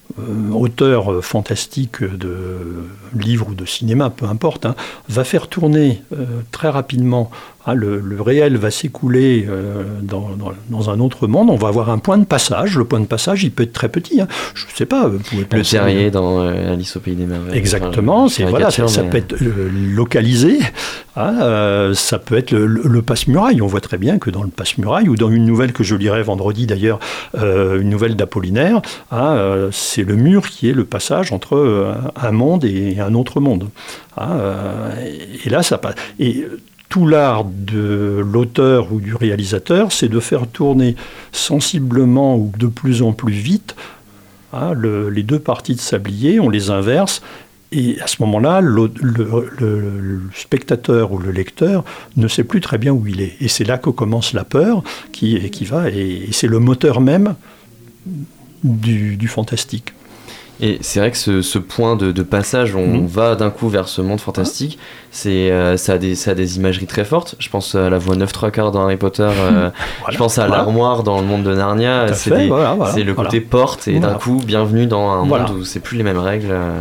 [0.52, 2.86] auteur euh, fantastique de
[3.18, 4.74] livre ou de cinéma, peu importe, hein,
[5.08, 7.30] va faire tourner euh, très rapidement.
[7.66, 11.50] Hein, le, le réel va s'écouler euh, dans, dans- dans un autre monde.
[11.50, 12.76] On va avoir un point de passage.
[12.78, 14.20] Le point de passage, il peut être très petit.
[14.20, 14.28] hein.
[14.54, 15.08] Je ne sais pas.
[15.08, 17.56] Vous pouvez Le terrier dans euh, Alice au pays des merveilles.
[17.58, 20.58] Exactement, Enfin, c'est je voilà, ça, caricature, ça peut être euh, localisé,
[21.16, 23.60] hein, euh, ça peut être le, le- le passe-muraille.
[23.62, 26.22] On voit très bien que dans le passe-muraille, ou dans une nouvelle que je lirai
[26.22, 26.98] vendredi d'ailleurs,
[27.36, 31.92] euh, une nouvelle d'Apollinaire, hein, euh, c'est le mur qui est le passage entre euh,
[32.20, 33.68] un monde et un autre monde.
[34.16, 34.90] hein, euh,
[35.44, 35.94] et là, ça passe.
[36.18, 36.46] Et
[36.88, 40.94] tout l'art de l'auteur ou du réalisateur, c'est de faire tourner
[41.32, 43.74] sensiblement ou de plus en plus vite
[44.56, 47.22] Hein, le- les deux parties de sablier, on les inverse.
[47.72, 48.88] Et à ce moment-là, le,
[50.32, 51.84] spectateur ou le lecteur
[52.16, 53.34] ne sait plus très bien où il est.
[53.40, 57.34] Et c'est là que commence la peur qui, va, et, c'est le moteur même
[58.62, 59.92] du fantastique.
[60.60, 63.06] Et c'est vrai que ce, ce point de, de passage, on Mhm.
[63.06, 64.78] va d'un coup vers ce monde fantastique,
[65.10, 67.34] c'est, euh, ça, a des, ça a des imageries très fortes.
[67.40, 69.70] Je pense à la voix 9 3 quarts dans Harry Potter, euh,
[70.10, 70.62] je pense à Voilà.
[70.62, 72.12] l'armoire dans le monde de Narnia.
[72.14, 75.96] C'est, voilà, le côté porte et d'un coup, bienvenue dans un monde où c'est plus
[75.96, 76.48] les mêmes règles.
[76.52, 76.78] euh.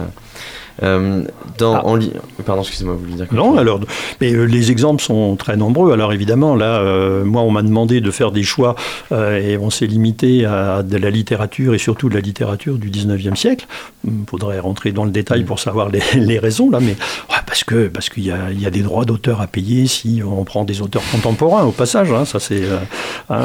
[0.81, 1.23] Euh,
[1.59, 2.11] dans, en li-
[2.45, 3.35] Pardon, excusez-moi, vous vouliez dire Ah.
[3.35, 3.79] Non, chose alors,
[4.21, 5.93] mais euh, les exemples sont très nombreux.
[5.93, 8.75] Alors évidemment, là, euh, moi, on m'a demandé de faire des choix
[9.11, 13.35] et on s'est limité à de la littérature et surtout de la littérature du 19e
[13.35, 13.67] siècle.
[14.05, 16.91] Il faudrait rentrer dans le détail pour savoir les, les raisons, là, mais
[17.29, 19.85] ouais, parce que parce qu'il y a, il y a des droits d'auteur à payer
[19.87, 22.11] si on prend des auteurs contemporains, au passage.
[22.11, 22.63] hein, ça, c'est
[23.29, 23.43] hein,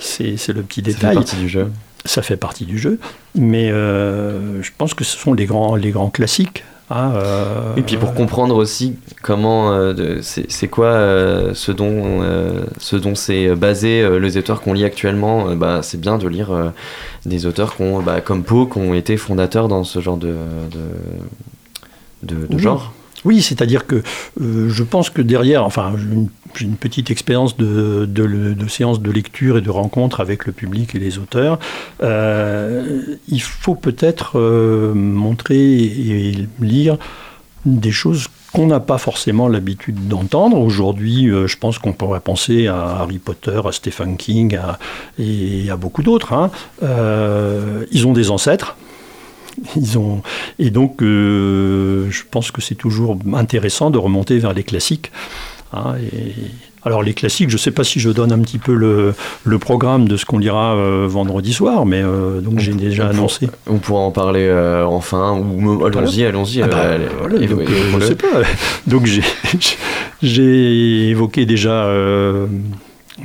[0.00, 1.70] c'est c'est le petit Ça fait détail partie du jeu.
[2.08, 2.98] Ça fait partie du jeu,
[3.34, 6.64] mais euh, je pense que ce sont les grands, les grands classiques.
[6.90, 12.22] hein, euh, Et puis pour comprendre aussi comment euh, c'est quoi euh, ce dont
[12.78, 16.72] ce dont c'est basé les auteurs qu'on lit actuellement, bah, c'est bien de lire
[17.26, 20.34] des auteurs qui ont, bah, comme Poe qui ont été fondateurs dans ce genre de
[22.22, 22.62] de, de- de Oui.
[22.62, 22.92] genre.
[23.24, 24.02] Oui, c'est-à-dire que
[24.40, 26.28] je pense que derrière, enfin, une,
[26.60, 30.98] une petite expérience de, de, séance de lecture et de rencontre avec le public et
[30.98, 31.58] les auteurs.
[32.02, 36.98] Euh, il faut peut-être euh, montrer et lire
[37.64, 40.58] des choses qu'on n'a pas forcément l'habitude d'entendre.
[40.58, 44.58] Aujourd'hui, euh, je pense qu'on pourrait penser à Harry Potter, à Stephen King
[45.18, 46.32] et à beaucoup d'autres.
[46.32, 46.50] hein.
[47.92, 48.76] Ils ont des ancêtres.
[49.76, 50.22] Ils ont...
[50.58, 55.10] Et donc, je pense que c'est toujours intéressant de remonter vers les classiques.
[55.72, 56.32] Hein, et...
[56.84, 59.12] Alors, les classiques, je ne sais pas si je donne un petit peu le,
[59.44, 63.10] le programme de ce qu'on lira euh, vendredi soir, mais euh, donc j'ai déjà on
[63.10, 63.48] annoncé.
[63.66, 66.62] On pourra en parler euh, enfin, ou allons-y, allons-y.
[66.62, 68.06] Je évoquons-le.
[68.06, 68.28] sais pas.
[68.86, 69.06] Donc
[70.22, 71.92] j'ai évoqué déjà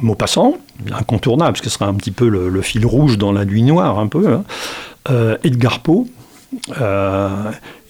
[0.02, 0.56] Maupassant,
[0.92, 3.62] incontournable, parce que ce sera un petit peu le, le fil rouge dans la nuit
[3.64, 4.28] noire, un peu.
[4.28, 4.44] hein.
[5.44, 6.08] Edgar Poe.
[6.82, 7.30] Euh,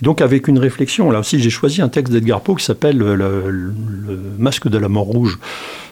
[0.01, 3.15] donc avec une réflexion, là aussi j'ai choisi un texte d'Edgar Poe qui s'appelle le,
[3.15, 5.39] le- le masque de la mort rouge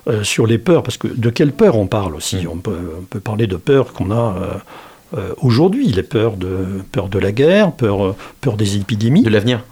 [0.08, 2.46] euh, sur les peurs, parce que de quelle peur on parle aussi?
[2.52, 4.36] On, peut, on peut parler de peur qu'on a
[5.18, 6.58] euh, aujourd'hui, les peurs de,
[6.92, 9.24] peur de la guerre, peur, peur des épidémies.
[9.24, 9.64] De l'avenir.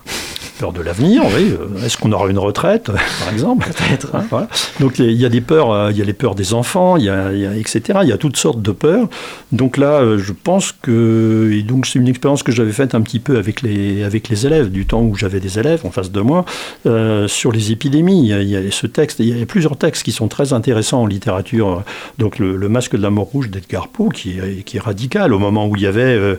[0.59, 1.53] Peur de l'avenir, oui.
[1.53, 4.13] Euh, Est-ce qu'on aura une retraite, par exemple Peut-être.
[4.13, 4.49] Hein, voilà.
[4.81, 7.05] Donc il y a des peurs, euh, il y a les peurs des enfants, il
[7.05, 7.99] y a, il y a- etc.
[8.03, 9.07] Il y a toutes sortes de peurs.
[9.53, 12.99] Donc là, euh, je pense que et donc c'est une expérience que j'avais faite un
[13.01, 16.11] petit peu avec les avec les élèves du temps où j'avais des élèves en face
[16.11, 16.43] de moi
[16.85, 18.19] euh, sur les épidémies.
[18.19, 20.27] Il y, a, il y a ce texte, il y a plusieurs textes qui sont
[20.27, 21.83] très intéressants en littérature.
[22.17, 25.33] Donc le, le masque de la mort rouge d'Edgar Poe qui est, qui est radical
[25.33, 26.35] au moment où il y avait euh,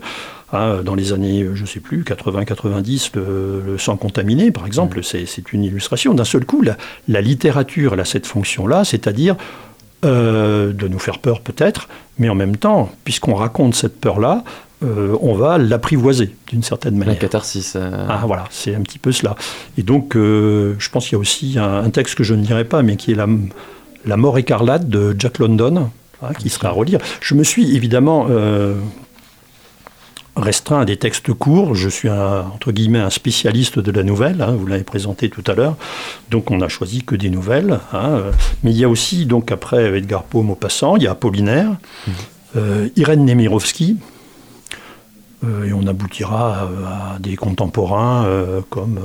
[0.52, 5.04] Hein, dans les années, je ne sais plus, 80-90, le, le sang contaminé, par exemple,
[5.04, 6.12] c'est c'est une illustration.
[6.12, 6.76] D'un seul coup, la,
[7.06, 9.36] la littérature elle a cette fonction-là, c'est-à-dire
[10.04, 11.88] euh, de nous faire peur peut-être,
[12.18, 14.42] mais en même temps, puisqu'on raconte cette peur-là,
[14.82, 17.18] euh, on va l'apprivoiser d'une certaine La manière.
[17.20, 17.74] catharsis.
[17.76, 19.36] euh, Ah voilà, c'est un petit peu cela.
[19.78, 22.42] Et donc, euh, je pense qu'il y a aussi un, un texte que je ne
[22.42, 23.26] dirai pas, mais qui est la,
[24.06, 25.90] la mort écarlate de Jack London,
[26.22, 26.98] hein, qui sera à relire.
[27.20, 28.74] Je me suis évidemment euh,
[30.36, 31.74] restreint à des textes courts.
[31.74, 34.40] Je suis un, entre guillemets un spécialiste de la nouvelle.
[34.42, 35.76] hein, vous l'avez présenté tout à l'heure.
[36.30, 37.80] Donc, on n'a choisi que des nouvelles.
[37.92, 41.12] hein, euh, mais il y a aussi, donc après Edgar Poe, Maupassant, il y a
[41.12, 41.76] Apollinaire,
[42.56, 43.96] euh, Irène Nemirovsky.
[45.42, 48.98] Euh, et on aboutira à, à des contemporains euh, comme.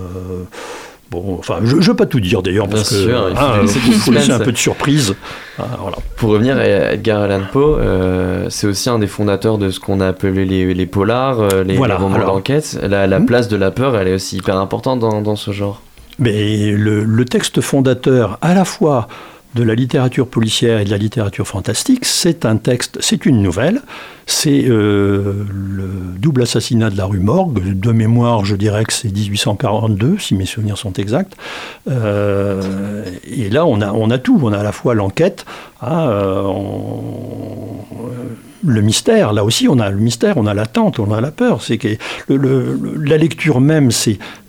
[1.21, 3.43] Bon, enfin, je ne veux pas tout dire d'ailleurs, parce Bien que sûr, il faut
[3.43, 4.41] hein, laisser du faut laisser suspense.
[4.41, 5.15] un peu de surprise.
[5.59, 5.97] Ah, voilà.
[6.17, 9.99] Pour revenir à Edgar Allan Poe, euh, c'est aussi un des fondateurs de ce qu'on
[10.01, 12.77] a appelé les, les polars, euh, les, Voilà, les romans d'enquête.
[12.81, 13.25] La, la Mhm.
[13.25, 15.81] place de la peur, elle est aussi hyper importante dans, dans ce genre.
[16.19, 19.07] Mais le, le texte fondateur, à la fois
[19.55, 23.81] de la littérature policière et de la littérature fantastique, c'est un texte, c'est une nouvelle.
[24.27, 25.87] C'est euh, le
[26.19, 27.79] double assassinat de la rue Morgue.
[27.79, 31.37] De mémoire, je dirais que c'est 1842, si mes souvenirs sont exacts.
[31.89, 34.37] Euh, et là, on a, on a tout.
[34.43, 35.45] On a à la fois l'enquête,
[35.81, 36.41] hein, euh,
[38.65, 39.31] le mystère.
[39.31, 41.61] Là aussi, on a le mystère, on a l'attente, on a la peur.
[41.61, 41.89] C'est que
[42.27, 43.89] le- le- le- la lecture même,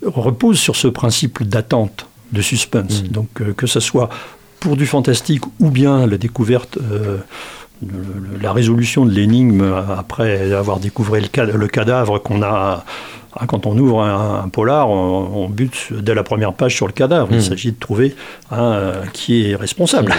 [0.05, 3.05] repose sur ce principe d'attente, de suspense.
[3.05, 4.09] Donc, euh, que ce soit
[4.67, 7.19] pour du fantastique ou bien la découverte, euh,
[8.43, 9.63] la résolution de l'énigme
[9.97, 12.85] après avoir découvert le, ca- le cadavre qu'on a.
[13.39, 16.89] hein, Quand on ouvre un, un polar, on, on bute dès la première page sur
[16.89, 17.29] le cadavre.
[17.31, 17.41] Il Mm.
[17.43, 18.17] s'agit de trouver
[19.13, 20.13] qui est responsable.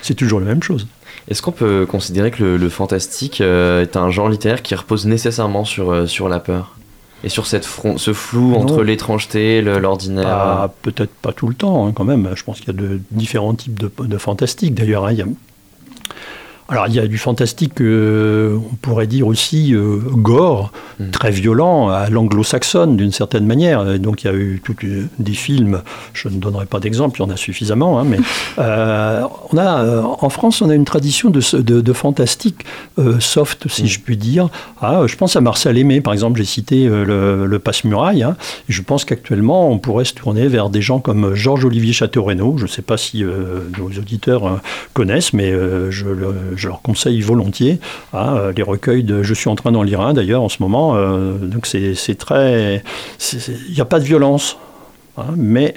[0.00, 0.86] C'est toujours la même chose.
[1.28, 5.04] Est-ce qu'on peut considérer que le, le fantastique euh, est un genre littéraire qui repose
[5.06, 6.76] nécessairement sur, euh, sur la peur?
[7.24, 8.60] Et sur cette front, ce flou Non.
[8.60, 12.28] entre l'étrangeté, l'ordinaire Pas- Peut-être pas tout le temps, hein, quand même.
[12.34, 14.74] Je pense qu'il y a de différents types de, de fantastique.
[14.74, 15.26] D'ailleurs, hein, il y a-
[16.68, 21.10] Alors il y a du fantastique, euh, on pourrait dire aussi euh, gore, Mm.
[21.10, 23.90] très violent à l'anglo-saxonne d'une certaine manière.
[23.90, 27.18] Et donc il y a eu tout, euh, des films, je ne donnerai pas d'exemple,
[27.18, 28.18] il y en a suffisamment, hein, mais
[28.60, 32.64] euh, on a, en France on a une tradition de, de, de fantastique
[33.18, 34.48] soft, si je puis dire.
[34.80, 38.22] Ah, je pense à Marcel Aimé, par exemple, j'ai cité le, le Passe-Muraille.
[38.22, 38.36] hein.
[38.68, 42.56] Je pense qu'actuellement on pourrait se tourner vers des gens comme Georges-Olivier Château-Renaud.
[42.58, 44.60] Je ne sais pas si nos auditeurs
[44.92, 45.50] connaissent, mais
[45.90, 47.78] je, le- je leur conseille volontiers
[48.12, 50.56] hein, euh, les recueils de Je suis en train d'en lire un d'ailleurs en ce
[50.60, 50.94] moment.
[50.96, 52.82] euh, donc c'est très.
[53.68, 54.56] Il n'y a pas de violence,
[55.18, 55.74] hein, mais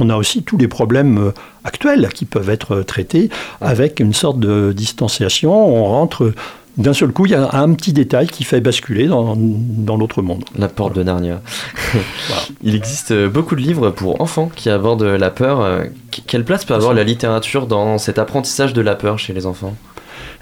[0.00, 1.32] on a aussi tous les problèmes euh,
[1.64, 3.30] actuels qui peuvent être traités
[3.60, 5.52] avec une sorte de distanciation.
[5.52, 6.32] On rentre.
[6.76, 10.22] D'un seul coup, il y a un petit détail qui fait basculer dans, dans l'autre
[10.22, 10.44] monde.
[10.56, 11.42] La porte de Narnia.
[12.62, 15.82] Il existe beaucoup de livres pour enfants qui abordent la peur.
[16.10, 19.46] Qu- Quelle place peut avoir la littérature dans cet apprentissage de la peur chez les
[19.46, 19.74] enfants?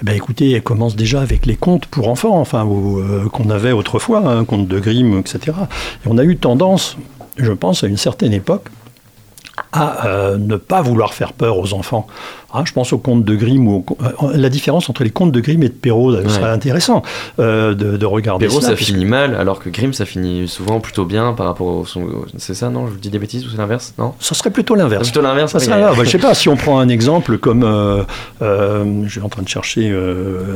[0.03, 4.21] Ben écoutez, elle commence déjà avec les contes pour enfants, enfin, euh, qu'on avait autrefois,
[4.21, 5.57] hein, contes de Grimm, etc.
[6.05, 6.97] Et on a eu tendance,
[7.37, 8.67] je pense, à une certaine époque,
[9.73, 12.07] à euh, ne pas vouloir faire peur aux enfants.
[12.55, 15.33] Hein, je pense aux contes de Grimm, ou aux- euh, la différence entre les contes
[15.33, 17.03] de Grimm et de Perrault, ce serait intéressant
[17.39, 20.81] euh, de, de regarder Perrault, ça puisque- finit mal, alors que Grimm, ça finit souvent
[20.81, 22.07] plutôt bien par rapport au son.
[22.39, 24.15] C'est ça, non Je vous dis des bêtises ou c'est l'inverse Non?
[24.19, 25.03] Ça serait plutôt l'inverse.
[25.11, 25.65] Plutôt l'inverse Ça oui.
[25.67, 25.81] serait.
[25.83, 27.65] Bah, je sais pas, si on prend un exemple comme.
[27.65, 28.03] euh,
[28.41, 29.95] je suis en train de chercher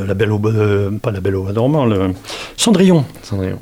[0.07, 0.39] la belle au.
[0.39, 2.13] Pas la belle au dormant, le
[2.57, 3.05] Cendrillon.
[3.23, 3.59] Cendrillon.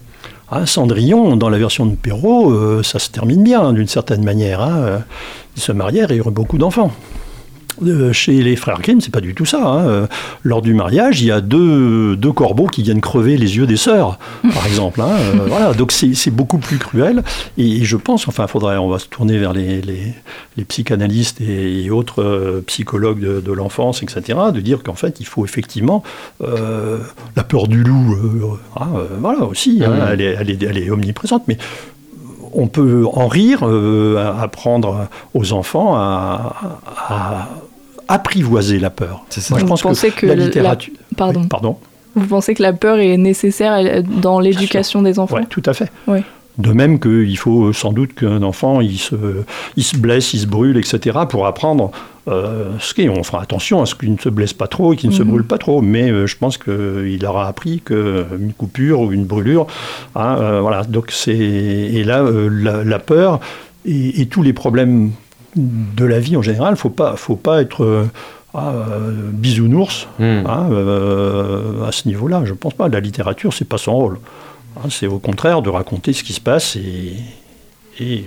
[0.50, 4.60] Ah, Cendrillon, dans la version de Perrault, euh, ça se termine bien, d'une certaine manière.
[4.60, 4.78] hein.
[4.78, 4.98] Euh,
[5.56, 6.90] Ils se marièrent et eurent beaucoup d'enfants.
[7.86, 9.62] Euh, chez les frères Grimm, c'est pas du tout ça.
[9.66, 9.86] hein.
[9.88, 10.06] Euh,
[10.42, 13.76] Lors du mariage, il y a deux, deux corbeaux qui viennent crever les yeux des
[13.78, 14.18] sœurs,
[14.54, 15.00] par exemple.
[15.00, 15.08] hein.
[15.18, 17.22] Euh, voilà, donc c'est beaucoup plus cruel.
[17.58, 20.12] Et, et je pense, enfin, faudrait, on va se tourner vers les, les-
[20.56, 25.20] les psychanalystes et, et autres euh, psychologues de, de l'enfance, etc., de dire qu'en fait,
[25.20, 26.02] il faut effectivement
[26.40, 28.16] la peur du loup.
[28.80, 28.84] euh,
[29.20, 31.56] voilà aussi, hein, elle, est, elle est- elle est omniprésente, mais
[32.52, 36.56] on peut en rire, euh, apprendre aux enfants à,
[37.08, 37.48] à
[38.10, 39.24] apprivoiser la peur.
[39.50, 40.92] Moi, je Vous pense pensez que, que la la- littérature.
[41.16, 41.40] Pardon.
[41.42, 41.76] Oui, pardon.
[42.16, 45.90] Vous pensez que la peur est nécessaire dans l'éducation des enfants Ouais, tout à fait.
[46.58, 49.14] De même qu'il faut euh, sans doute qu'un enfant il se,
[49.76, 51.20] il se blesse, il se brûle, etc.
[51.28, 51.90] pour apprendre
[52.28, 53.08] euh, ce qu'est.
[53.08, 55.22] On fera attention à ce qu'il ne se blesse pas trop et qu'il ne se
[55.22, 55.28] Mhm.
[55.30, 55.80] brûle pas trop.
[55.80, 59.68] Mais euh, je pense qu'il aura appris qu'une coupure ou une brûlure,
[60.16, 60.82] hein, euh, voilà.
[60.82, 63.40] Donc c'est et là euh, la, la peur
[63.86, 65.12] et, et tous les problèmes
[65.56, 68.10] de la vie en général, faut pas, faut pas être euh,
[68.54, 70.46] ah, euh, bisounours Hmm.
[70.46, 72.42] hein, euh, à ce niveau-là.
[72.44, 72.88] Je pense pas.
[72.88, 74.18] La littérature, c'est pas son rôle.
[74.76, 77.14] Hein, c'est au contraire de raconter ce qui se passe et,
[78.00, 78.24] et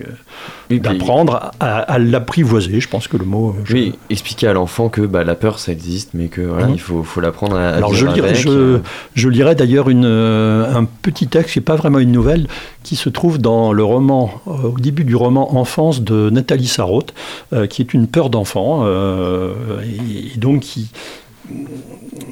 [0.72, 2.80] euh, d'apprendre à, à l'apprivoiser.
[2.80, 3.50] Je pense que le mot.
[3.58, 6.68] euh, je- Oui, expliquer à l'enfant que bah, la peur ça existe, mais que voilà,
[6.68, 6.74] Mhm.
[6.76, 8.78] il faut, faut l'apprendre à, Alors je vivre lirai, avec, je, euh.
[9.16, 12.48] je lirai d'ailleurs un petit texte qui n'est pas vraiment une nouvelle,
[12.84, 17.14] qui se trouve dans le roman, au début du roman Enfance de Nathalie Sarraute,
[17.54, 19.54] euh, qui est une peur d'enfant, euh,
[19.84, 20.92] et, et donc qui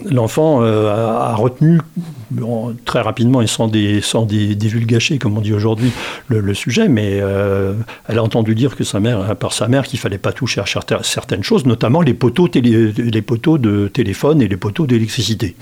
[0.09, 1.79] l'enfant euh, a, a retenu
[2.31, 5.91] bon, très rapidement et sans des sans des divulgacher comme on dit aujourd'hui
[6.27, 7.73] le, le sujet mais euh,
[8.07, 10.65] elle a entendu dire que sa mère par sa mère qu'il fallait pas toucher à
[10.65, 15.55] certain- certaines choses notamment les poteaux télé- les poteaux de téléphone et les poteaux d'électricité.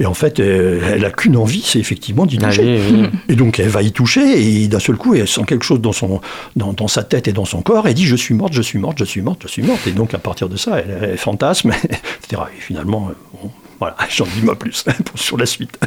[0.00, 2.80] Et en fait euh, elle a qu'une envie c'est effectivement d'y Ah toucher.
[2.90, 3.08] Oui, oui.
[3.28, 5.92] et donc elle va y toucher et d'un seul coup elle sent quelque chose dans
[5.92, 6.20] son
[6.56, 8.78] dans, dans sa tête et dans son corps elle dit je suis morte je suis
[8.78, 9.86] morte je suis morte je suis morte.
[9.86, 11.70] Et donc à partir de ça elle, elle fantasme
[12.22, 15.78] etc et finalement euh, bon, voilà j'en dis pas plus pour- sur la suite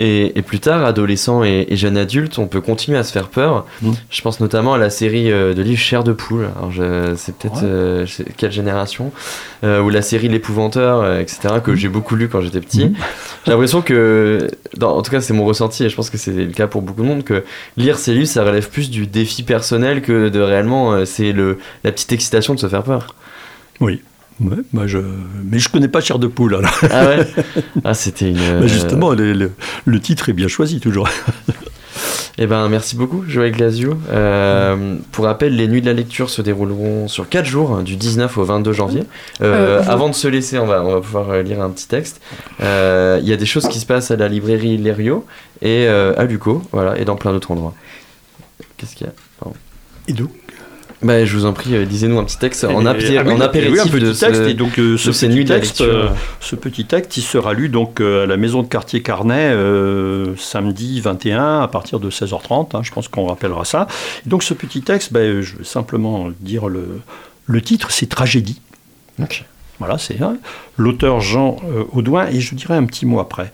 [0.00, 3.28] Et, et plus tard, adolescent et, et jeune adulte, on peut continuer à se faire
[3.28, 3.64] peur.
[3.80, 3.92] Mm.
[4.10, 6.48] Je pense notamment à la série euh, de livres Chair de poule.
[6.56, 7.68] Alors, je- c'est peut-être Ouais.
[7.70, 9.12] euh, quelle génération
[9.62, 12.86] Euh, Ou la série L'épouvanteur, euh, etc., que j'ai beaucoup lu quand j'étais petit.
[12.86, 12.94] Mm.
[13.44, 16.32] J'ai l'impression que, dans- en tout cas, c'est mon ressenti, et je pense que c'est
[16.32, 17.44] le cas pour beaucoup de monde, que
[17.76, 21.58] lire ces livres, ça relève plus du défi personnel que de réellement, euh, c'est le
[21.84, 23.14] la petite excitation de se faire peur.
[23.80, 24.02] oui
[24.40, 24.98] Ouais, bah je...
[25.44, 26.74] mais je connais pas chair de poule alors.
[26.90, 27.26] Ah ouais?
[27.84, 28.36] Ah, c'était une.
[28.60, 29.52] Bah, justement le, le-
[29.84, 31.08] le titre est bien choisi toujours
[32.36, 33.94] Eh ben, merci beaucoup, Joël Glasio.
[34.10, 37.94] Euh, pour rappel, les nuits de la lecture se dérouleront sur 4 jours, hein, du
[37.94, 39.04] 19 au 22 janvier.
[39.40, 41.86] Euh, Euh, Avant de se laisser, on va, on va pouvoir euh, lire un petit
[41.86, 42.20] texte.
[42.60, 45.24] Euh, Il y a des choses qui se passent à la librairie Lerio
[45.62, 47.74] et euh, à Luco, voilà, et dans plein d'autres endroits.
[48.78, 49.12] Qu'est-ce qu'il y a?
[49.38, 49.54] Pardon.
[50.08, 50.30] et donc
[51.02, 53.40] bah, Je vous en prie, euh, lisez-nous un petit texte en, apé- ah oui, en
[53.40, 55.44] apéritif oui, un petit de texte, ce- et donc euh, ce de ces petit nuits
[55.44, 56.08] texte, euh,
[56.40, 60.34] ce petit texte, il sera lu donc euh, à la maison de quartier Carnet euh,
[60.36, 62.76] samedi 21 à partir de 16h30.
[62.76, 63.86] hein, je pense qu'on rappellera ça.
[64.26, 67.00] Et donc ce petit texte, ben, je vais simplement dire le,
[67.46, 68.60] le titre, c'est Tragédie.
[69.20, 69.44] Ok.
[69.80, 70.36] Voilà, c'est hein,
[70.76, 73.52] l'auteur Jean euh, Audouin, et je dirais un petit mot après.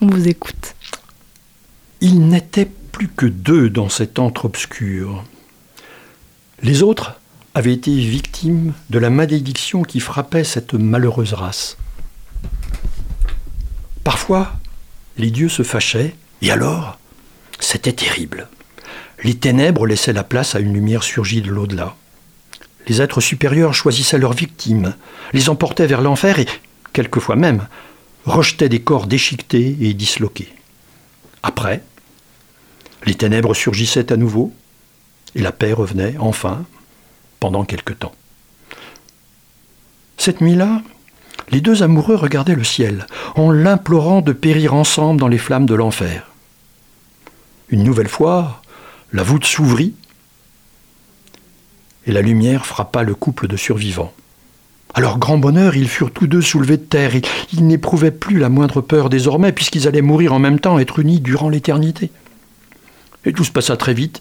[0.00, 0.74] On vous écoute.
[2.00, 5.22] Il n'était plus que deux dans cet antre obscur.
[6.62, 7.20] Les autres
[7.54, 11.76] avaient été victimes de la malédiction qui frappait cette malheureuse race.
[14.04, 14.52] Parfois,
[15.18, 16.98] les dieux se fâchaient, et alors,
[17.60, 18.48] c'était terrible.
[19.22, 21.94] Les ténèbres laissaient la place à une lumière surgie de l'au-delà.
[22.86, 24.94] Les êtres supérieurs choisissaient leurs victimes,
[25.32, 26.46] les emportaient vers l'enfer et,
[26.92, 27.66] quelquefois même,
[28.24, 30.54] rejetaient des corps déchiquetés et disloqués.
[31.42, 31.82] Après,
[33.04, 34.52] les ténèbres surgissaient à nouveau,
[35.36, 36.64] et la paix revenait, enfin,
[37.40, 38.14] pendant quelque temps.
[40.16, 40.82] Cette nuit-là,
[41.50, 43.06] les deux amoureux regardaient le ciel,
[43.36, 46.30] en l'implorant de périr ensemble dans les flammes de l'enfer.
[47.68, 48.62] Une nouvelle fois,
[49.12, 49.94] la voûte s'ouvrit,
[52.06, 54.14] et la lumière frappa le couple de survivants.
[54.94, 57.22] À leur grand bonheur, ils furent tous deux soulevés de terre, et
[57.52, 61.20] ils n'éprouvaient plus la moindre peur désormais, puisqu'ils allaient mourir en même temps, être unis
[61.20, 62.10] durant l'éternité.
[63.26, 64.20] Et tout se passa très vite.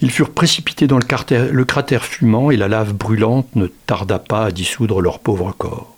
[0.00, 4.50] Ils furent précipités dans le cratère, fumant et la lave brûlante ne tarda pas à
[4.52, 5.94] dissoudre leurs pauvres corps.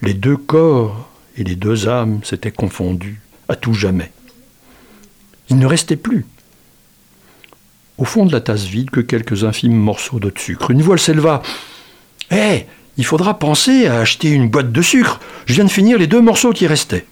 [0.00, 4.10] Les deux corps et les deux âmes s'étaient confondus à tout jamais.
[5.50, 6.26] Il ne restait plus,
[7.98, 10.70] au fond de la tasse vide, que quelques infimes morceaux de sucre.
[10.70, 11.42] Une voile s'éleva.
[12.30, 12.66] Hé,
[12.96, 15.20] il faudra penser à acheter une boîte de sucre.
[15.44, 17.06] Je viens de finir les deux morceaux qui restaient.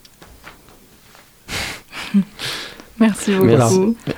[3.01, 3.47] Merci beaucoup.
[3.49, 3.65] Voilà.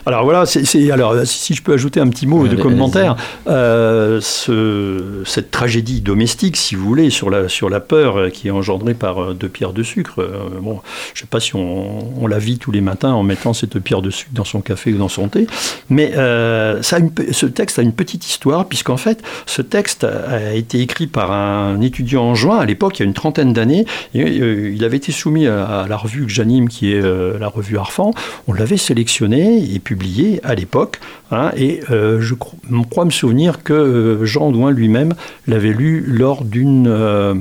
[0.05, 0.45] Alors voilà,
[0.93, 3.17] alors si je peux ajouter un petit mot de commentaire,
[3.49, 8.49] euh, ce- cette tragédie domestique, si vous voulez, sur la sur la peur euh, qui
[8.49, 10.21] est engendrée par euh, deux pierres de sucre.
[10.21, 10.81] euh, bon,
[11.15, 14.03] je sais pas si on, on la vit tous les matins en mettant cette pierre
[14.03, 15.47] de sucre dans son café ou dans son thé,
[15.89, 19.63] mais euh, ça a une pe- ce texte a une petite histoire puisqu'en fait, ce
[19.63, 23.15] texte a été écrit par un étudiant en juin à l'époque, il y a une
[23.15, 23.87] trentaine d'années.
[24.15, 27.39] et, euh, il avait été soumis à, à la revue que j'anime, qui est euh,
[27.39, 28.13] la revue Arfan.
[28.49, 30.99] On l'avait sélectionné et publié à l'époque.
[31.31, 35.15] hein, et euh, je crois me souvenir que euh, Jean Douin lui-même
[35.47, 37.35] l'avait lu lors d'une euh,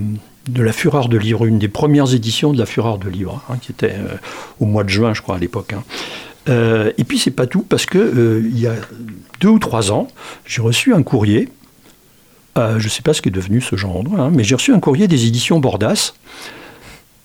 [0.50, 3.56] de la Fureur de Livre, une des premières éditions de la Fureur de Livre, hein,
[3.60, 3.96] qui était
[4.60, 5.74] au mois de juin, je crois, à l'époque.
[5.74, 5.84] hein.
[7.00, 8.76] Et puis c'est pas tout, parce que il y a
[9.40, 10.08] deux ou trois ans,
[10.46, 11.50] j'ai reçu un courrier.
[12.56, 15.26] je sais pas ce qu'est devenu ce genre, hein, mais j'ai reçu un courrier des
[15.26, 16.14] éditions Bordas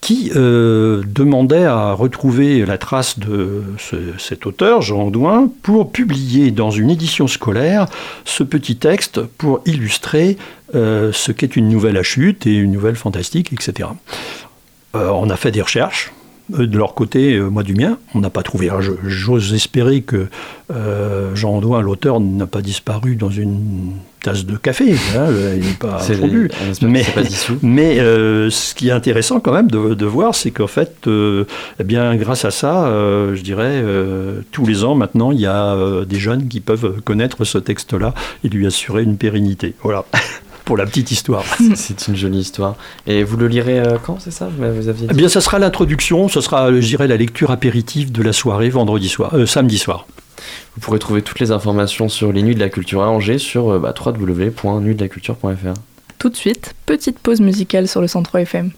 [0.00, 6.50] qui euh, demandait à retrouver la trace de ce- cet auteur, Jean Douin, pour publier
[6.50, 7.86] dans une édition scolaire
[8.24, 10.38] ce petit texte pour illustrer
[10.74, 13.90] euh, ce qu'est une nouvelle à chute et une nouvelle fantastique, etc.
[14.94, 16.12] Euh, on a fait des recherches.
[16.48, 18.70] De leur côté, moi du mien, on n'a pas trouvé.
[19.04, 20.26] J'ose espérer que
[21.34, 24.92] Jean Douin, l'auteur, n'a pas disparu dans une tasse de café.
[25.16, 27.20] hein, il n'est pas espère que Mais, pas
[28.00, 31.44] euh, ce qui est intéressant quand même de, de voir, c'est qu'en fait, euh,
[31.78, 33.82] eh bien, grâce à ça, euh, je dirais,
[34.52, 38.14] tous les ans maintenant, il y a des jeunes qui peuvent connaître ce texte-là
[38.44, 39.74] et lui assurer une pérennité.
[39.82, 40.04] Voilà,
[40.64, 41.44] pour la petite histoire.
[41.74, 42.76] C'est une jolie histoire.
[43.06, 46.28] Et vous le lirez euh, quand, c'est ça Vous aviez Eh bien, ça sera l'introduction,
[46.28, 50.06] ce sera, je dirais, la lecture apéritive de la soirée vendredi soir, euh, samedi soir.
[50.74, 53.70] Vous pourrez trouver toutes les informations sur les Nuits de la Culture à Angers sur
[53.70, 53.94] euh, bah.
[56.18, 58.70] Tout de suite, petite pause musicale sur le 103 FM.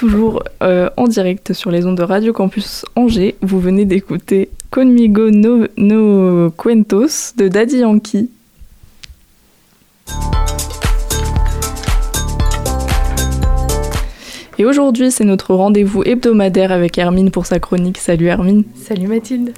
[0.00, 3.34] Toujours euh, en direct sur les ondes de Radio Campus Angers.
[3.42, 8.30] Vous venez d'écouter Conmigo no, no Cuentos de Daddy Yankee.
[14.56, 17.98] Et aujourd'hui, c'est notre rendez-vous hebdomadaire avec Hermine pour sa chronique.
[17.98, 18.64] Salut Hermine.
[18.76, 19.52] Salut Mathilde.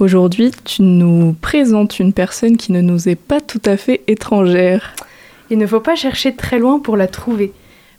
[0.00, 4.96] Aujourd'hui, tu nous présentes une personne qui ne nous est pas tout à fait étrangère.
[5.50, 7.52] Il ne faut pas chercher très loin pour la trouver.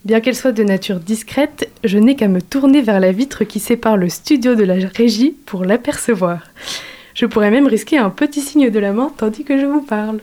[0.06, 3.60] Bien qu'elle soit de nature discrète, je n'ai qu'à me tourner vers la vitre qui
[3.60, 6.42] sépare le studio de la régie pour l'apercevoir.
[7.16, 10.20] Je pourrais même risquer un petit signe de la main tandis que je vous parle.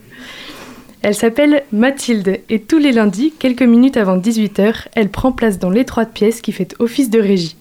[1.02, 5.70] Elle s'appelle Mathilde et tous les lundis, quelques minutes avant 18h, elle prend place dans
[5.70, 7.56] l'étroite pièce qui fait office de régie.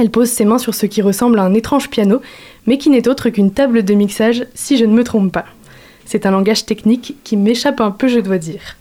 [0.00, 2.20] Elle pose ses mains sur ce qui ressemble à un étrange piano,
[2.66, 5.44] mais qui n'est autre qu'une table de mixage, si je ne me trompe pas.
[6.04, 8.76] C'est un langage technique qui m'échappe un peu, je dois dire.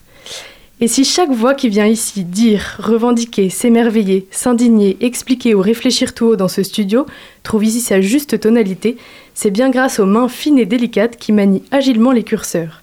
[0.83, 6.25] Et si chaque voix qui vient ici dire, revendiquer, s'émerveiller, s'indigner, expliquer ou réfléchir tout
[6.25, 7.05] haut dans ce studio
[7.43, 8.97] trouve ici sa juste tonalité,
[9.35, 12.81] c'est bien grâce aux mains fines et délicates qui manient agilement les curseurs.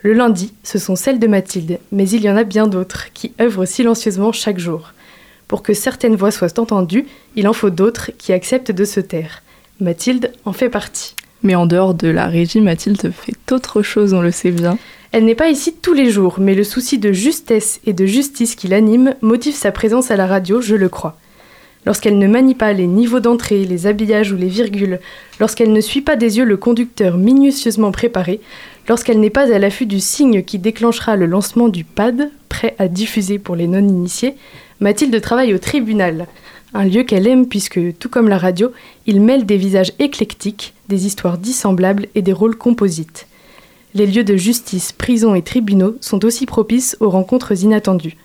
[0.00, 3.32] Le lundi, ce sont celles de Mathilde, mais il y en a bien d'autres qui
[3.40, 4.92] œuvrent silencieusement chaque jour.
[5.46, 9.44] Pour que certaines voix soient entendues, il en faut d'autres qui acceptent de se taire.
[9.78, 11.14] Mathilde en fait partie.
[11.44, 14.78] Mais en dehors de la régie, Mathilde fait autre chose, on le sait bien.
[15.12, 18.54] Elle n'est pas ici tous les jours, mais le souci de justesse et de justice
[18.54, 21.16] qui l'anime motive sa présence à la radio, je le crois.
[21.86, 24.98] Lorsqu'elle ne manie pas les niveaux d'entrée, les habillages ou les virgules,
[25.38, 28.40] lorsqu'elle ne suit pas des yeux le conducteur minutieusement préparé,
[28.88, 32.88] lorsqu'elle n'est pas à l'affût du signe qui déclenchera le lancement du pad, prêt à
[32.88, 34.34] diffuser pour les non-initiés,
[34.80, 36.26] Mathilde travaille au tribunal,
[36.74, 38.72] un lieu qu'elle aime puisque, tout comme la radio,
[39.06, 43.28] il mêle des visages éclectiques, des histoires dissemblables et des rôles composites.
[43.96, 48.18] Les lieux de justice, prisons et tribunaux sont aussi propices aux rencontres inattendues.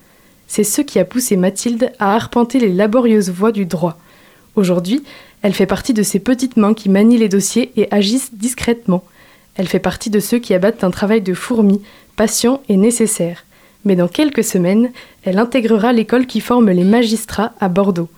[0.46, 3.96] C'est ce qui a poussé Mathilde à arpenter les laborieuses voies du droit.
[4.54, 5.02] Aujourd'hui,
[5.40, 9.02] elle fait partie de ces petites mains qui manient les dossiers et agissent discrètement.
[9.54, 11.80] Elle fait partie de ceux qui abattent un travail de fourmi,
[12.16, 13.46] patient et nécessaire.
[13.86, 14.90] Mais dans quelques semaines,
[15.24, 18.10] elle intégrera l'école qui forme les magistrats à Bordeaux.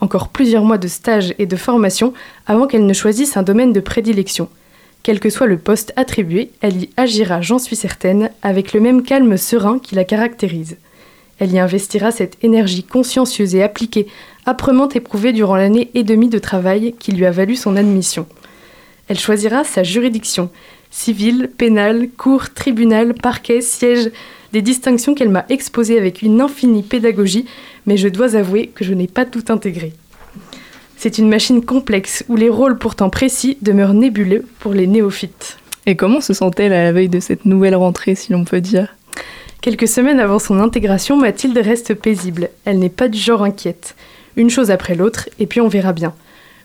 [0.00, 2.14] Encore plusieurs mois de stage et de formation
[2.46, 4.48] avant qu'elle ne choisisse un domaine de prédilection.
[5.04, 9.02] Quel que soit le poste attribué, elle y agira, j'en suis certaine, avec le même
[9.02, 10.78] calme serein qui la caractérise.
[11.38, 14.06] Elle y investira cette énergie consciencieuse et appliquée,
[14.46, 18.26] âprement éprouvée durant l'année et demie de travail qui lui a valu son admission.
[19.08, 20.48] Elle choisira sa juridiction,
[20.90, 24.10] civile, pénale, cour, tribunal, parquet, siège,
[24.54, 27.44] des distinctions qu'elle m'a exposées avec une infinie pédagogie,
[27.84, 29.92] mais je dois avouer que je n'ai pas tout intégré.
[31.04, 35.58] C'est une machine complexe où les rôles pourtant précis demeurent nébuleux pour les néophytes.
[35.84, 38.96] Et comment se sent-elle à la veille de cette nouvelle rentrée, si l'on peut dire?
[39.60, 42.48] Quelques semaines avant son intégration, Mathilde reste paisible.
[42.64, 43.96] Elle n'est pas du genre inquiète.
[44.36, 46.14] Une chose après l'autre, et puis on verra bien.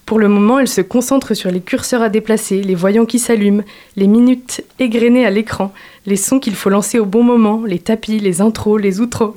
[0.06, 3.66] Pour le moment, elle se concentre sur les curseurs à déplacer, les voyants qui s'allument,
[3.98, 5.74] les minutes égrenées à l'écran,
[6.06, 9.36] les sons qu'il faut lancer au bon moment, les tapis, les intros, les outros.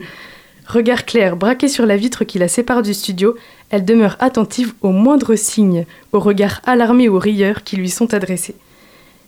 [0.67, 3.37] Regard clair, braqué sur la vitre qui la sépare du studio,
[3.71, 8.55] elle demeure attentive aux moindres signes, aux regards alarmés ou rieurs qui lui sont adressés.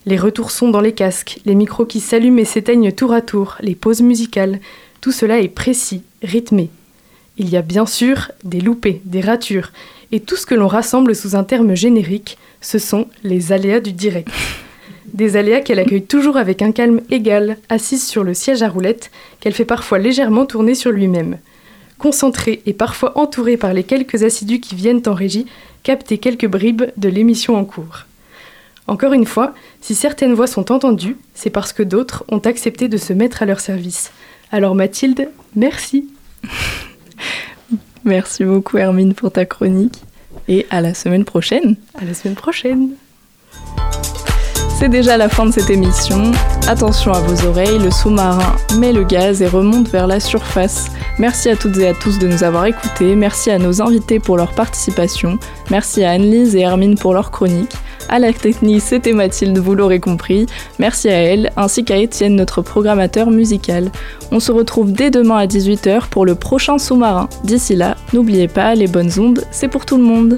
[0.05, 3.57] Les retours sont dans les casques, les micros qui s'allument et s'éteignent tour à tour,
[3.61, 4.59] les pauses musicales,
[5.01, 6.69] tout cela est précis, rythmé.
[7.37, 9.71] Il y a bien sûr des loupés, des ratures,
[10.11, 13.91] et tout ce que l'on rassemble sous un terme générique, ce sont les aléas du
[13.91, 14.29] direct.
[15.13, 19.11] Des aléas qu'elle accueille toujours avec un calme égal, assise sur le siège à roulettes,
[19.39, 21.37] qu'elle fait parfois légèrement tourner sur lui-même.
[21.97, 25.45] Concentrée et parfois entourée par les quelques assidus qui viennent en régie,
[25.83, 28.05] capter quelques bribes de l'émission en cours.
[28.87, 32.97] Encore une fois, si certaines voix sont entendues, c'est parce que d'autres ont accepté de
[32.97, 34.11] se mettre à leur service.
[34.51, 36.09] Alors Mathilde, merci.
[38.03, 40.03] Merci beaucoup Hermine pour ta chronique
[40.47, 41.75] et à la semaine prochaine.
[41.95, 42.91] À la semaine prochaine.
[44.85, 46.31] C'est déjà la fin de cette émission.
[46.67, 50.91] Attention à vos oreilles, le sous-marin met le gaz et remonte vers la surface.
[51.17, 53.15] Merci à toutes et à tous de nous avoir écoutés.
[53.15, 55.39] Merci à nos invités pour leur participation.
[55.71, 57.73] Merci à Anne-Lise et Hermine pour leur chronique.
[58.09, 60.45] À la technique, c'était Mathilde, vous l'aurez compris.
[60.77, 63.89] Merci à elle, ainsi qu'à Étienne, notre programmateur musical.
[64.31, 67.27] On se retrouve dès demain à 18h pour le prochain sous-marin.
[67.43, 70.37] D'ici là, n'oubliez pas, les bonnes ondes, c'est pour tout le monde.